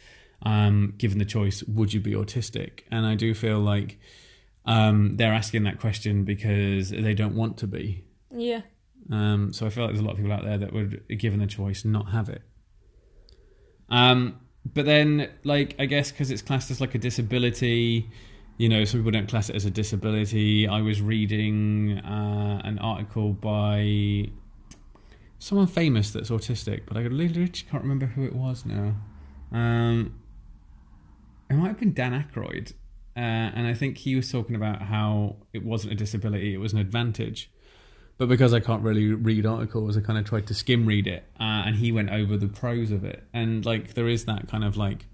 [0.44, 2.82] um, given the choice, would you be autistic?
[2.92, 4.00] And I do feel like
[4.66, 8.04] um, they're asking that question because they don't want to be.
[8.32, 8.62] Yeah.
[9.12, 11.40] Um, so I feel like there's a lot of people out there that would, given
[11.40, 12.44] the choice, not have it.
[13.90, 14.40] Um,
[14.72, 18.10] but then, like, I guess because it's classed as like a disability,
[18.58, 20.68] you know, some people don't class it as a disability.
[20.68, 24.30] I was reading uh, an article by
[25.40, 28.96] someone famous that's autistic, but I literally can't remember who it was now.
[29.52, 30.20] Um,
[31.50, 32.74] it might have been Dan Aykroyd,
[33.16, 33.20] uh,
[33.56, 36.80] and I think he was talking about how it wasn't a disability; it was an
[36.80, 37.50] advantage.
[38.18, 41.24] But because I can't really read articles, I kind of tried to skim read it,
[41.40, 44.64] uh, and he went over the pros of it, and like there is that kind
[44.64, 45.06] of like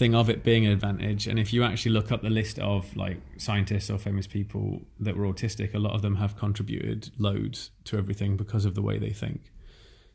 [0.00, 1.26] thing of it being an advantage.
[1.26, 5.14] And if you actually look up the list of like scientists or famous people that
[5.14, 8.98] were autistic, a lot of them have contributed loads to everything because of the way
[8.98, 9.52] they think.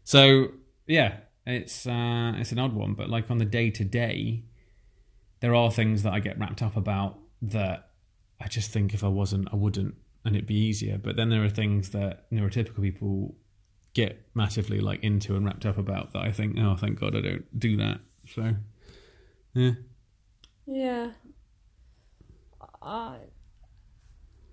[0.03, 0.47] So
[0.87, 4.45] yeah, it's uh, it's an odd one, but like on the day to day,
[5.41, 7.91] there are things that I get wrapped up about that
[8.41, 10.97] I just think if I wasn't, I wouldn't, and it'd be easier.
[10.97, 13.35] But then there are things that neurotypical people
[13.93, 17.21] get massively like into and wrapped up about that I think, oh, thank God I
[17.21, 17.99] don't do that.
[18.33, 18.55] So
[19.55, 19.71] yeah.
[20.67, 21.11] Yeah.
[22.81, 23.17] I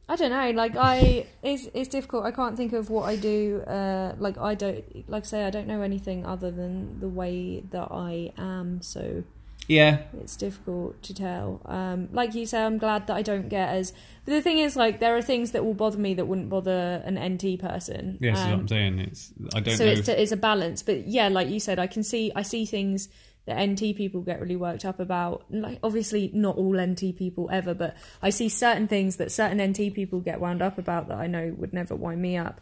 [0.08, 0.50] I don't know.
[0.50, 2.24] Like I, it's it's difficult.
[2.24, 3.62] I can't think of what I do.
[3.66, 7.62] Uh, like I don't, like I say, I don't know anything other than the way
[7.70, 8.82] that I am.
[8.82, 9.22] So
[9.68, 11.60] Yeah, it's difficult to tell.
[11.64, 13.92] Um, like you say, I'm glad that I don't get as.
[14.24, 17.02] But the thing is, like, there are things that will bother me that wouldn't bother
[17.06, 18.18] an NT person.
[18.20, 18.98] yes, that's what Um, I'm saying.
[18.98, 19.92] It's I don't so know.
[19.92, 20.82] it's, it's a balance.
[20.82, 23.08] But yeah, like you said, I can see I see things
[23.46, 25.44] that NT people get really worked up about.
[25.50, 29.94] Like obviously not all NT people ever, but I see certain things that certain NT
[29.94, 32.60] people get wound up about that I know would never wind me up.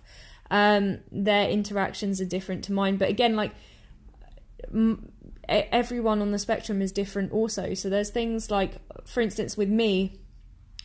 [0.51, 3.53] Um, their interactions are different to mine, but again, like
[4.73, 5.13] m-
[5.49, 7.75] everyone on the spectrum is different also.
[7.75, 8.75] So there's things like,
[9.07, 10.21] for instance, with me,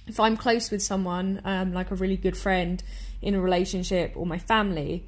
[0.07, 2.83] if I'm close with someone, um, like a really good friend
[3.21, 5.07] in a relationship or my family,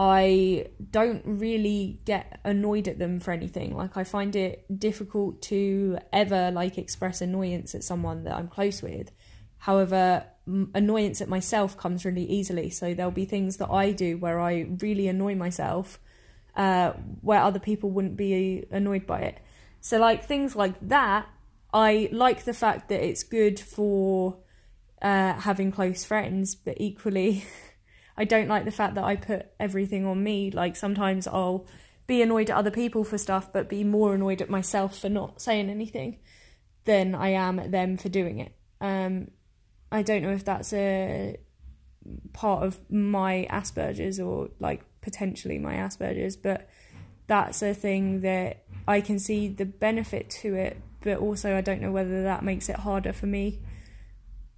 [0.00, 3.76] I don't really get annoyed at them for anything.
[3.76, 8.80] Like I find it difficult to ever like express annoyance at someone that I'm close
[8.80, 9.10] with.
[9.58, 12.70] However, annoyance at myself comes really easily.
[12.70, 15.98] So there'll be things that I do where I really annoy myself,
[16.54, 19.40] uh, where other people wouldn't be annoyed by it.
[19.80, 21.26] So like things like that,
[21.74, 24.38] I like the fact that it's good for
[25.02, 27.44] uh, having close friends, but equally,
[28.18, 30.50] I don't like the fact that I put everything on me.
[30.50, 31.66] Like sometimes I'll
[32.08, 35.40] be annoyed at other people for stuff, but be more annoyed at myself for not
[35.40, 36.18] saying anything
[36.84, 38.52] than I am at them for doing it.
[38.80, 39.30] Um,
[39.92, 41.36] I don't know if that's a
[42.32, 46.68] part of my Asperger's or like potentially my Asperger's, but
[47.28, 51.80] that's a thing that I can see the benefit to it, but also I don't
[51.80, 53.60] know whether that makes it harder for me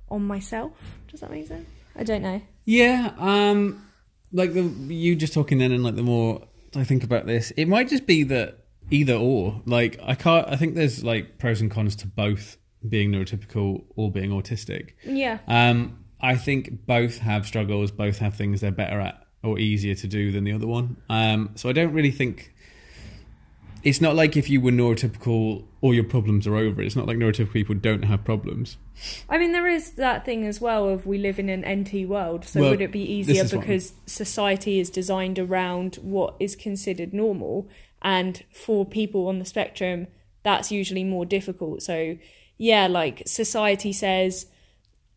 [0.08, 0.98] on myself.
[1.08, 1.68] Does that make sense?
[1.96, 2.40] I don't know.
[2.64, 3.86] Yeah, um,
[4.32, 7.66] like the you just talking then, and like the more I think about this, it
[7.66, 8.58] might just be that
[8.90, 9.62] either or.
[9.66, 10.48] Like I can't.
[10.48, 12.56] I think there's like pros and cons to both
[12.88, 14.92] being neurotypical or being autistic.
[15.04, 15.38] Yeah.
[15.46, 17.90] Um, I think both have struggles.
[17.90, 20.96] Both have things they're better at or easier to do than the other one.
[21.08, 22.52] Um, so I don't really think
[23.82, 26.82] it's not like if you were neurotypical, all your problems are over.
[26.82, 28.76] It's not like neurotypical people don't have problems.
[29.28, 32.44] I mean, there is that thing as well of we live in an NT world,
[32.44, 37.68] so Well, would it be easier because society is designed around what is considered normal,
[38.02, 40.06] and for people on the spectrum,
[40.42, 41.82] that's usually more difficult.
[41.82, 42.16] So,
[42.58, 44.46] yeah, like society says,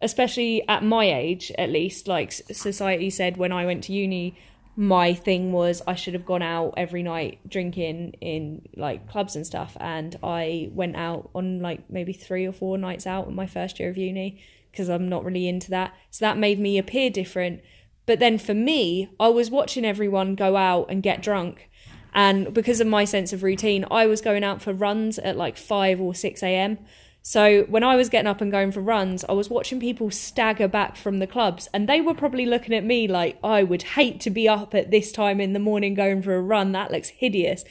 [0.02, 4.38] especially at my age, at least, like society said when I went to uni,
[4.76, 9.46] my thing was I should have gone out every night drinking in like clubs and
[9.46, 9.78] stuff.
[9.80, 13.80] And I went out on like maybe three or four nights out in my first
[13.80, 15.94] year of uni because I'm not really into that.
[16.10, 17.62] So that made me appear different.
[18.06, 21.70] But then for me, I was watching everyone go out and get drunk.
[22.14, 25.58] And because of my sense of routine, I was going out for runs at like
[25.58, 26.80] 5 or 6 a.m.
[27.26, 30.68] So when I was getting up and going for runs, I was watching people stagger
[30.68, 34.20] back from the clubs, and they were probably looking at me like, I would hate
[34.22, 36.74] to be up at this time in the morning going for a run.
[36.74, 37.64] That looks hideous.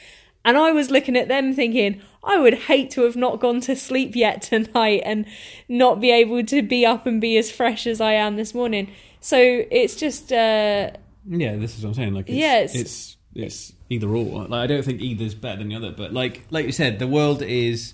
[0.43, 3.75] And I was looking at them thinking, I would hate to have not gone to
[3.75, 5.25] sleep yet tonight and
[5.69, 8.91] not be able to be up and be as fresh as I am this morning.
[9.19, 10.89] So it's just, uh,
[11.29, 12.13] Yeah, this is what I'm saying.
[12.15, 14.45] Like, it's, Yeah, it's- it's it's either or.
[14.47, 15.91] Like, I don't think either's better than the other.
[15.91, 17.93] But like like you said, the world is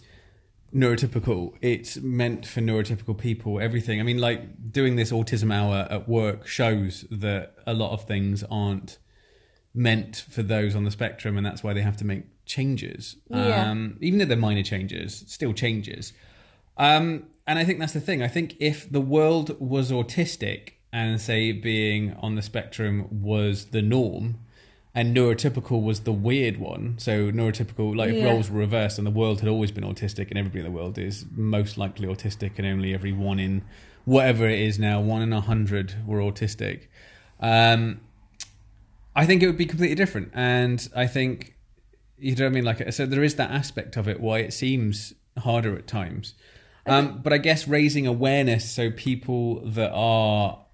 [0.73, 1.53] neurotypical.
[1.61, 3.59] It's meant for neurotypical people.
[3.59, 3.99] Everything.
[3.99, 8.43] I mean, like doing this autism hour at work shows that a lot of things
[8.49, 8.97] aren't
[9.73, 13.17] meant for those on the spectrum, and that's why they have to make changes.
[13.29, 13.69] Yeah.
[13.69, 16.13] Um, even if they're minor changes, still changes.
[16.77, 18.21] Um, and I think that's the thing.
[18.21, 23.81] I think if the world was autistic and say being on the spectrum was the
[23.81, 24.39] norm
[24.95, 29.11] and neurotypical was the weird one, so neurotypical, like if roles were reversed and the
[29.11, 32.65] world had always been autistic and everybody in the world is most likely autistic and
[32.65, 33.63] only every one in
[34.05, 36.87] whatever it is now, one in a hundred were autistic.
[37.39, 38.01] Um,
[39.15, 40.31] I think it would be completely different.
[40.33, 41.55] And I think,
[42.17, 42.65] you know what I mean?
[42.65, 46.33] Like, so there is that aspect of it why it seems harder at times.
[46.87, 50.65] Um, but I guess raising awareness so people that are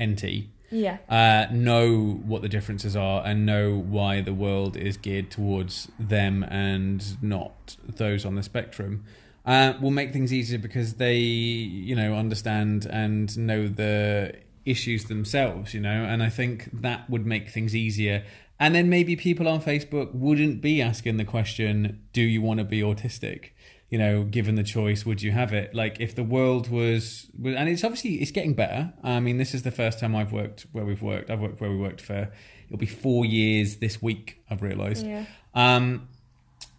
[0.00, 0.24] NT
[0.70, 0.98] yeah.
[1.08, 6.42] uh, know what the differences are and know why the world is geared towards them
[6.44, 9.04] and not those on the spectrum
[9.46, 15.72] uh, will make things easier because they, you know, understand and know the issues themselves,
[15.72, 18.24] you know, and I think that would make things easier.
[18.58, 22.64] And then maybe people on Facebook wouldn't be asking the question, do you want to
[22.64, 23.50] be autistic?
[23.88, 25.74] You know, given the choice, would you have it?
[25.74, 28.92] Like, if the world was, and it's obviously it's getting better.
[29.02, 31.30] I mean, this is the first time I've worked where we've worked.
[31.30, 32.30] I've worked where we worked for
[32.66, 34.42] it'll be four years this week.
[34.50, 35.06] I've realised.
[35.06, 35.24] Yeah.
[35.54, 36.08] Um,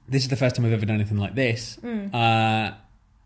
[0.08, 1.78] this is the first time I've ever done anything like this,
[2.14, 2.72] uh,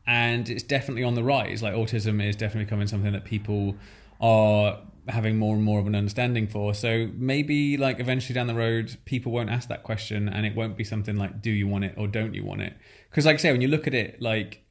[0.07, 1.61] and it's definitely on the rise.
[1.61, 3.75] Like autism is definitely becoming something that people
[4.19, 6.73] are having more and more of an understanding for.
[6.73, 10.75] So maybe like eventually down the road, people won't ask that question, and it won't
[10.75, 12.73] be something like, "Do you want it or don't you want it?"
[13.11, 14.63] Because like I say, when you look at it, like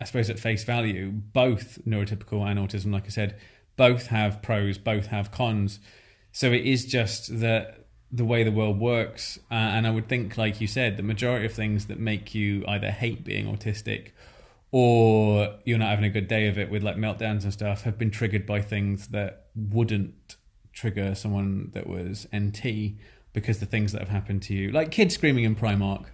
[0.00, 3.38] I suppose at face value, both neurotypical and autism, like I said,
[3.76, 5.80] both have pros, both have cons.
[6.32, 10.38] So it is just that the way the world works, uh, and I would think,
[10.38, 14.12] like you said, the majority of things that make you either hate being autistic
[14.70, 17.98] or you're not having a good day of it with like meltdowns and stuff have
[17.98, 20.36] been triggered by things that wouldn't
[20.72, 22.94] trigger someone that was NT
[23.32, 26.06] because the things that have happened to you, like kids screaming in Primark,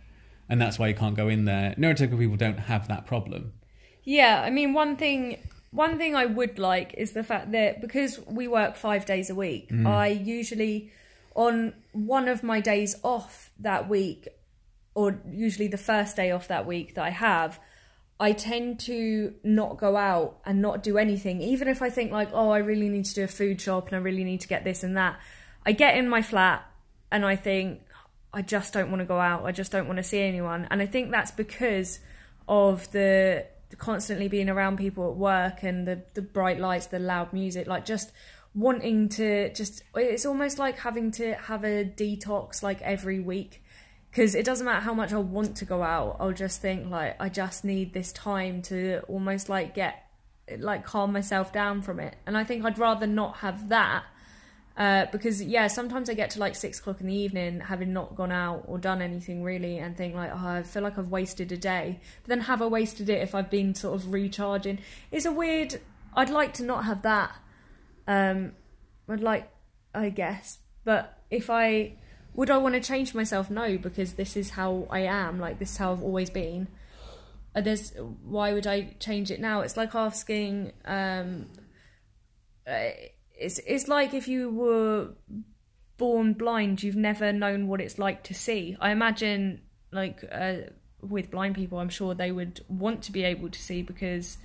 [0.49, 1.75] and that's why you can't go in there.
[1.79, 3.53] Neurotypical people don't have that problem.
[4.03, 5.39] Yeah, I mean, one thing
[5.71, 9.35] one thing I would like is the fact that because we work five days a
[9.35, 9.87] week, Mm.
[9.87, 10.93] I usually
[11.35, 14.29] on one of my days off that week,
[14.95, 17.59] or usually the first day off that week that I have,
[18.21, 22.29] I tend to not go out and not do anything, even if I think like,
[22.33, 24.63] oh, I really need to do a food shop and I really need to get
[24.63, 25.19] this and that.
[25.67, 26.65] I get in my flat
[27.11, 27.81] and I think
[28.35, 29.45] I just don't want to go out.
[29.45, 32.01] I just don't want to see anyone, and I think that's because
[32.49, 33.47] of the
[33.79, 37.85] constantly being around people at work and the the bright lights, the loud music, like
[37.85, 38.13] just
[38.55, 43.63] wanting to just it's almost like having to have a detox like every week
[44.11, 47.17] because it doesn't matter how much I want to go out I'll just think like
[47.21, 50.05] I just need this time to almost like get
[50.59, 54.05] like calm myself down from it and I think I'd rather not have that
[54.77, 58.17] uh, because yeah sometimes I get to like six o'clock in the evening having not
[58.17, 61.53] gone out or done anything really and think like oh, I feel like I've wasted
[61.53, 64.79] a day but then have I wasted it if I've been sort of recharging
[65.13, 65.81] it's a weird
[66.15, 67.37] I'd like to not have that
[68.07, 68.53] um,
[69.09, 69.51] I'd like,
[69.95, 71.97] I guess, but if I
[72.35, 73.51] would, I want to change myself.
[73.51, 75.39] No, because this is how I am.
[75.39, 76.69] Like this is how I've always been.
[77.55, 77.93] Uh, There's
[78.25, 79.61] why would I change it now?
[79.61, 80.73] It's like asking.
[80.85, 81.47] Um,
[82.67, 82.91] uh,
[83.39, 85.11] it's it's like if you were
[85.97, 88.77] born blind, you've never known what it's like to see.
[88.81, 89.61] I imagine,
[89.93, 90.55] like uh,
[91.01, 94.39] with blind people, I'm sure they would want to be able to see because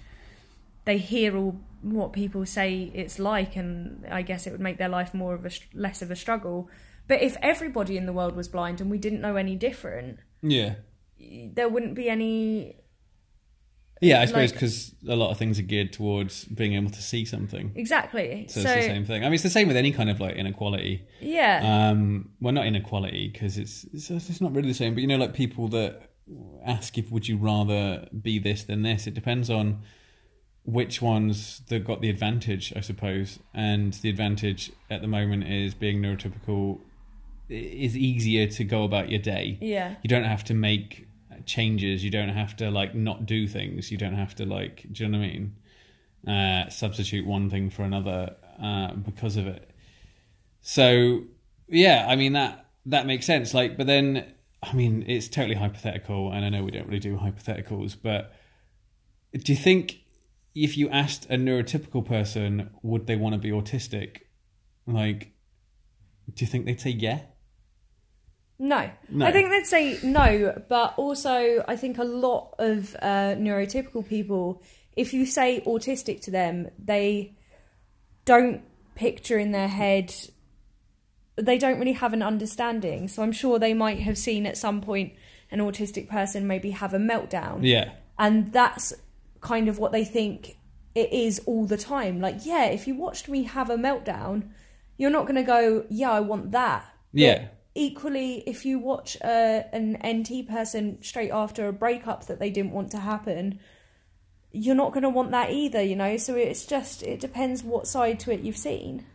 [0.85, 4.89] they hear all what people say it's like, and I guess it would make their
[4.89, 6.69] life more of a less of a struggle.
[7.07, 10.75] But if everybody in the world was blind and we didn't know any different, Yeah.
[11.17, 12.75] there wouldn't be any.
[14.01, 17.01] Yeah, I suppose Like- because a lot of things are geared towards being able to
[17.01, 17.71] see something.
[17.75, 18.45] Exactly.
[18.47, 19.23] So, So, it's the same thing.
[19.23, 21.03] I mean, it's the same with any kind of like inequality.
[21.19, 24.93] yeah, Um, well, not inequality because it's, it's it's not really the same.
[24.93, 26.01] But you know, like people that
[26.65, 29.07] ask if would you rather be this than this.
[29.07, 29.79] It depends on
[30.63, 33.39] which ones that got the advantage, I suppose.
[33.53, 36.79] And the advantage at the moment is being neurotypical
[37.49, 39.57] is easier to go about your day.
[39.59, 41.07] yeah, You don't have to make
[41.45, 42.03] changes.
[42.03, 43.91] You don't have to like not do things.
[43.91, 45.55] You don't have to like, do you know what I mean?
[46.27, 49.71] Uh, substitute one thing for another uh, because of it.
[50.61, 51.23] So
[51.67, 53.53] yeah, I mean that that makes sense.
[53.53, 57.17] Like, but then I mean it's totally hypothetical, and I know we don't really do
[57.17, 58.33] hypotheticals, but
[59.33, 60.01] do you think
[60.55, 64.21] if you asked a neurotypical person would they want to be autistic,
[64.87, 65.33] like,
[66.33, 67.21] do you think they'd say yeah?
[68.59, 68.89] No.
[69.09, 69.25] No.
[69.25, 74.61] I think they'd say no, but also I think a lot of uh, neurotypical people,
[74.95, 77.35] if you say autistic to them, they
[78.25, 78.61] don't
[78.95, 80.13] picture in their head,
[81.37, 83.07] they don't really have an understanding.
[83.07, 85.13] So I'm sure they might have seen at some point
[85.51, 87.59] an autistic person maybe have a meltdown.
[87.61, 88.93] Yeah, And that's
[89.39, 90.57] kind of what they think
[90.95, 92.19] it is all the time.
[92.19, 94.49] Like, yeah, if you watched me have a meltdown,
[94.97, 96.83] you're not going to go, yeah, I want that.
[97.13, 97.47] But Yeah.
[97.79, 102.71] Equally, if you watch uh, an NT person straight after a breakup that they didn't
[102.71, 103.59] want to happen,
[104.51, 106.17] you're not going to want that either, you know?
[106.17, 109.05] So it's just, it depends what side to it you've seen.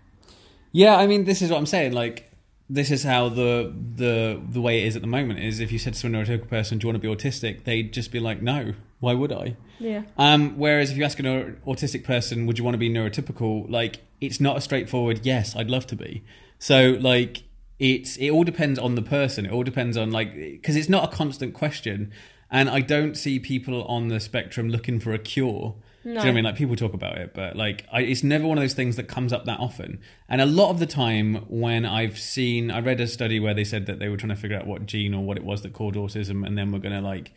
[0.72, 1.92] Yeah, I mean, this is what I'm saying.
[1.92, 2.30] Like,
[2.70, 5.38] this is how the the the way it is at the moment.
[5.38, 7.92] Is if you said to a neurotypical person, "Do you want to be autistic?" They'd
[7.92, 10.02] just be like, "No, why would I?" Yeah.
[10.16, 14.00] Um, whereas if you ask an autistic person, "Would you want to be neurotypical?" Like,
[14.20, 15.54] it's not a straightforward yes.
[15.54, 16.24] I'd love to be.
[16.58, 17.43] So, like,
[17.78, 19.46] it's it all depends on the person.
[19.46, 22.12] It all depends on like because it's not a constant question,
[22.50, 25.74] and I don't see people on the spectrum looking for a cure.
[26.04, 26.44] Do you know what I mean?
[26.44, 29.08] Like people talk about it, but like I, it's never one of those things that
[29.08, 30.00] comes up that often.
[30.28, 33.64] And a lot of the time, when I've seen, I read a study where they
[33.64, 35.72] said that they were trying to figure out what gene or what it was that
[35.72, 37.32] caused autism, and then we're going to like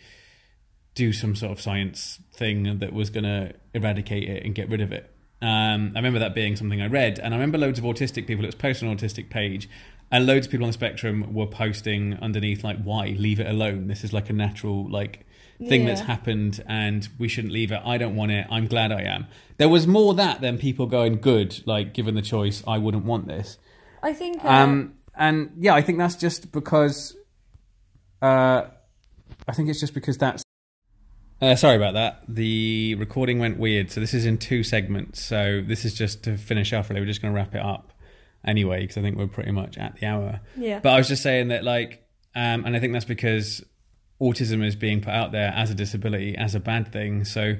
[0.95, 4.81] do some sort of science thing that was going to eradicate it and get rid
[4.81, 5.13] of it.
[5.41, 8.43] Um, I remember that being something I read, and I remember loads of autistic people.
[8.43, 9.69] It was posted on an autistic page,
[10.12, 13.88] and loads of people on the spectrum were posting underneath like, "Why leave it alone?
[13.88, 15.26] This is like a natural like
[15.66, 17.82] thing that's happened and we shouldn't leave it.
[17.84, 18.45] I don't want it.
[18.49, 19.28] I'm glad I am.
[19.58, 23.28] There was more that than people going, good, like given the choice, I wouldn't want
[23.28, 23.58] this.
[24.03, 24.43] I think.
[24.43, 27.16] Uh, Um, and yeah, I think that's just because.
[28.22, 28.66] Uh,
[29.47, 30.43] I think it's just because that's.
[31.41, 32.24] Uh, sorry about that.
[32.28, 35.22] The recording went weird, so this is in two segments.
[35.22, 36.89] So this is just to finish off.
[36.89, 37.93] Really, we're just going to wrap it up
[38.48, 40.39] anyway because I think we're pretty much at the hour.
[40.56, 40.80] yeah.
[40.80, 43.64] But I was just saying that, like, um, and I think that's because
[44.20, 47.26] autism is being put out there as a disability, as a bad thing.
[47.26, 47.56] So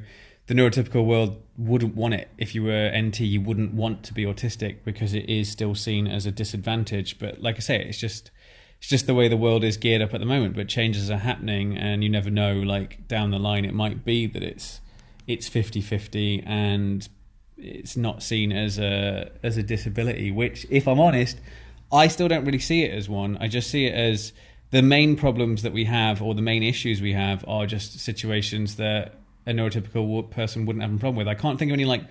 [0.48, 2.30] the neurotypical world wouldn't want it.
[2.38, 6.08] If you were NT, you wouldn't want to be autistic because it is still seen
[6.08, 7.20] as a disadvantage.
[7.20, 8.32] But like I say, it's just
[8.80, 10.56] it's just the way the world is geared up at the moment.
[10.56, 12.54] But changes are happening, and you never know.
[12.54, 14.82] Like down the line, it might be that it's
[15.28, 17.10] it's 50-50 and
[17.58, 20.32] it's not seen as a as a disability.
[20.32, 21.39] Which, if I'm honest,
[21.91, 23.38] I still don't really see it as one.
[23.38, 24.34] I just see it as
[24.72, 28.76] the main problems that we have, or the main issues we have, are just situations
[28.76, 31.28] that a neurotypical person wouldn't have a problem with.
[31.28, 32.03] I can't think of any like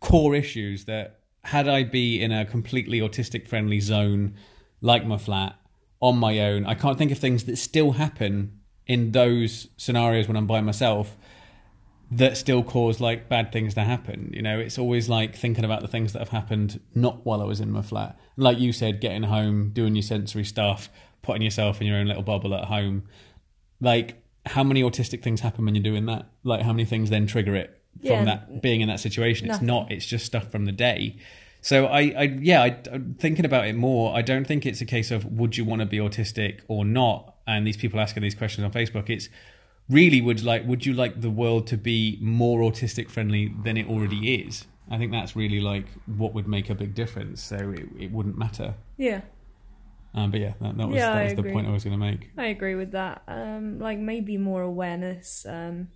[0.00, 4.34] core issues that had I be in a completely autistic friendly zone
[4.80, 5.56] like my flat
[6.00, 10.36] on my own, I can't think of things that still happen in those scenarios when
[10.36, 11.16] I'm by myself
[12.10, 14.30] that still cause like bad things to happen.
[14.32, 17.44] You know, it's always like thinking about the things that have happened not while I
[17.44, 18.18] was in my flat.
[18.36, 20.88] Like you said, getting home, doing your sensory stuff,
[21.22, 23.04] putting yourself in your own little bubble at home.
[23.80, 26.26] Like, how many autistic things happen when you're doing that?
[26.44, 28.24] Like, how many things then trigger it from Yeah.
[28.24, 29.50] that being in that situation?
[29.50, 29.90] It's not.
[29.90, 31.16] It's just stuff from the day.
[31.60, 34.16] So I, I yeah, I, I'm thinking about it more.
[34.16, 37.34] I don't think it's a case of would you want to be autistic or not.
[37.48, 39.28] And these people asking these questions on Facebook, it's
[39.88, 43.88] really would like would you like the world to be more autistic friendly than it
[43.88, 44.66] already is?
[44.90, 47.42] I think that's really like what would make a big difference.
[47.42, 48.74] So it, it wouldn't matter.
[48.96, 49.22] Yeah.
[50.14, 52.04] Um, but yeah, that, that was Yeah, that was the point I was going to
[52.04, 52.30] make.
[52.38, 53.22] I agree with that.
[53.28, 55.88] Um, like maybe more awareness um,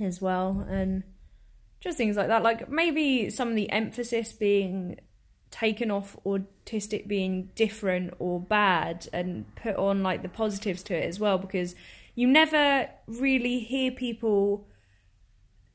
[0.00, 1.02] as well, and
[1.80, 2.42] just things like that.
[2.42, 4.98] Like maybe some of the emphasis being
[5.50, 11.04] taken off autistic being different or bad, and put on like the positives to it
[11.06, 11.74] as well, because
[12.14, 14.66] you never really hear people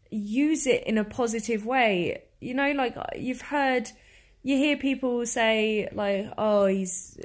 [0.10, 2.24] use it in a positive way.
[2.40, 3.92] You know, like you've heard,
[4.44, 7.18] you hear people say like, "Oh, he's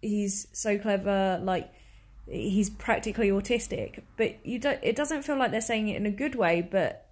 [0.00, 1.70] he's so clever," like
[2.26, 4.78] he's practically autistic, but you don't.
[4.82, 7.08] It doesn't feel like they're saying it in a good way, but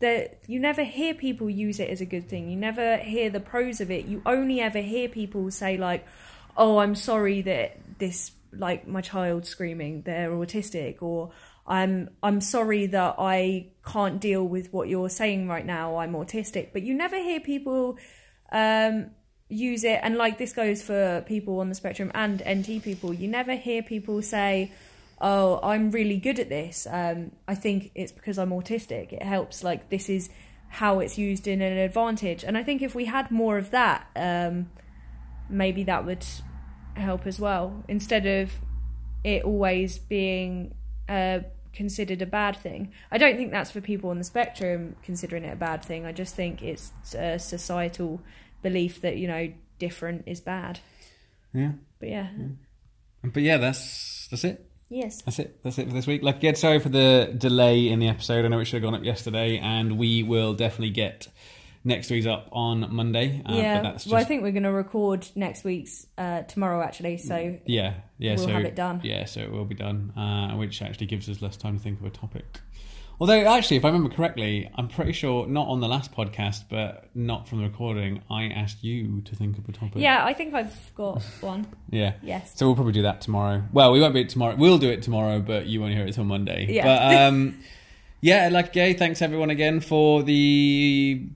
[0.00, 2.48] that you never hear people use it as a good thing.
[2.48, 4.06] You never hear the pros of it.
[4.06, 6.06] You only ever hear people say like,
[6.56, 11.30] "Oh, I'm sorry that this like my child screaming they're autistic," or
[11.66, 15.96] "I'm I'm sorry that I can't deal with what you're saying right now.
[15.98, 17.98] I'm autistic." But you never hear people
[18.52, 19.10] um,
[19.48, 23.12] use it, and like this goes for people on the spectrum and NT people.
[23.12, 24.72] You never hear people say,
[25.20, 26.86] "Oh, I'm really good at this.
[26.90, 29.12] Um, I think it's because I'm autistic.
[29.12, 29.64] It helps.
[29.64, 30.30] Like this is
[30.68, 34.06] how it's used in an advantage." And I think if we had more of that,
[34.16, 34.70] um,
[35.48, 36.24] maybe that would
[36.94, 37.84] help as well.
[37.88, 38.52] Instead of
[39.22, 40.74] it always being
[41.08, 41.40] uh,
[41.72, 42.92] considered a bad thing.
[43.10, 46.04] I don't think that's for people on the spectrum considering it a bad thing.
[46.06, 48.20] I just think it's a societal
[48.62, 50.80] belief that you know different is bad.
[51.52, 52.28] Yeah, But yeah,
[53.22, 54.68] but yeah, that's that's it.
[54.88, 55.62] yes, That's it.
[55.62, 56.22] That's it for this week.
[56.22, 58.44] Like again, sorry for the delay in the episode.
[58.44, 61.28] I know it should have gone up yesterday, and we will definitely get
[61.84, 63.42] next week's up on Monday.
[63.46, 63.76] Uh, yeah.
[63.76, 67.18] but that's just, Well, I think we're going to record next week's uh, tomorrow actually.
[67.18, 68.36] So yeah, yeah.
[68.36, 69.00] we'll so have it done.
[69.04, 72.00] Yeah, so it will be done, uh, which actually gives us less time to think
[72.00, 72.44] of a topic.
[73.20, 77.10] Although, actually, if I remember correctly, I'm pretty sure not on the last podcast, but
[77.14, 80.02] not from the recording, I asked you to think of a topic.
[80.02, 81.66] yeah, I think I've got one.
[81.90, 82.14] Yeah.
[82.22, 82.52] Yes.
[82.56, 83.62] So we'll probably do that tomorrow.
[83.72, 84.56] Well, we won't be it tomorrow.
[84.56, 86.66] We'll do it tomorrow, but you won't hear it till Monday.
[86.68, 86.82] Yeah.
[86.84, 87.60] But um,
[88.20, 88.94] yeah, like gay.
[88.94, 91.28] Thanks everyone again for the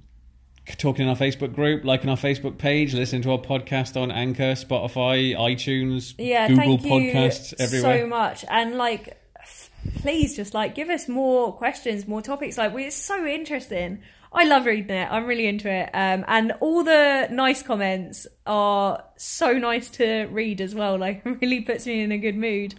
[0.76, 4.52] talking in our Facebook group, liking our Facebook page, listening to our podcast on Anchor,
[4.54, 8.00] Spotify, iTunes, Yeah, Google thank you Podcasts, everywhere.
[8.02, 8.44] so much.
[8.48, 9.16] And like,
[10.00, 12.58] please just like give us more questions, more topics.
[12.58, 14.00] Like, we, it's so interesting.
[14.32, 15.08] I love reading it.
[15.10, 15.88] I'm really into it.
[15.94, 20.98] Um, and all the nice comments are so nice to read as well.
[20.98, 22.74] Like, it really puts me in a good mood.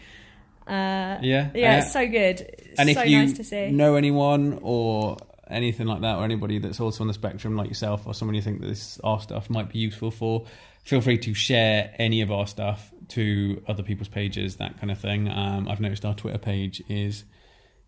[0.67, 2.41] Uh, yeah, yeah, uh, it's so good.
[2.41, 3.71] It's and so if you nice to see.
[3.71, 5.17] know anyone or
[5.49, 8.41] anything like that, or anybody that's also on the spectrum like yourself, or someone you
[8.41, 10.45] think that this our stuff might be useful for,
[10.83, 14.99] feel free to share any of our stuff to other people's pages, that kind of
[14.99, 15.27] thing.
[15.29, 17.23] Um, I've noticed our Twitter page is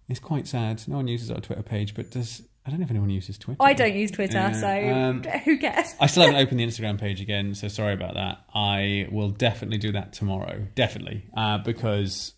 [0.10, 0.84] is quite sad.
[0.88, 3.58] No one uses our Twitter page, but does I don't know if anyone uses Twitter.
[3.60, 5.96] I don't use Twitter, Yeah, so um, who cares?
[6.00, 8.46] I still haven't opened the Instagram page again, so sorry about that.
[8.54, 12.34] I will definitely do that tomorrow, definitely, uh, because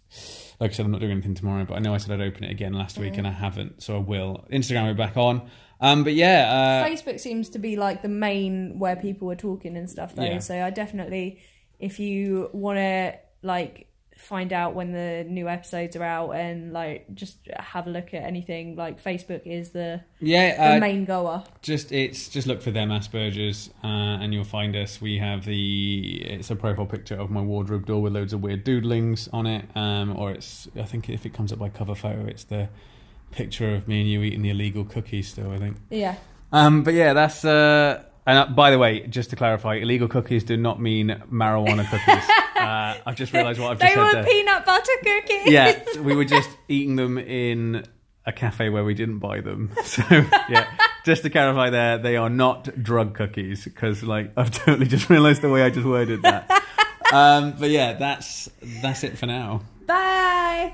[0.64, 2.46] like I said, I'm not doing anything tomorrow, but I know I said I'd open
[2.46, 4.46] it again last week, and I haven't, so I will.
[4.50, 5.50] Instagram we're back on.
[5.82, 9.76] Um, but yeah, uh, Facebook seems to be like the main where people are talking
[9.76, 10.24] and stuff though.
[10.24, 10.40] Yeah.
[10.40, 11.42] So I definitely,
[11.80, 13.88] if you want to like
[14.24, 18.24] find out when the new episodes are out and like just have a look at
[18.24, 21.44] anything, like Facebook is the, yeah, the uh, main goer.
[21.62, 25.02] just it's just look for them Asperger's, uh, and you'll find us.
[25.02, 28.66] We have the it's a profile picture of my wardrobe door with loads of weird
[28.66, 32.26] doodlings on it, um, or it's I think if it comes up by cover photo,
[32.26, 32.70] it's the
[33.32, 35.28] picture of me and you eating the illegal cookies.
[35.30, 35.78] Still, I think.
[35.90, 36.16] Yeah.
[36.52, 37.44] Um, but yeah, that's.
[37.44, 41.90] Uh, and uh, by the way, just to clarify, illegal cookies do not mean marijuana
[41.90, 42.24] cookies.
[42.56, 44.24] uh, I've just realised what I've just They said They were there.
[44.24, 45.48] peanut butter cookies.
[45.52, 47.86] yeah, we were just eating them in
[48.26, 49.72] a cafe where we didn't buy them.
[49.84, 50.02] So
[50.50, 50.68] yeah,
[51.06, 55.42] just to clarify, there they are not drug cookies because like I've totally just realised
[55.42, 56.50] the way I just worded that.
[57.12, 58.50] um, but yeah, that's
[58.82, 59.62] that's it for now.
[59.86, 60.74] Bye.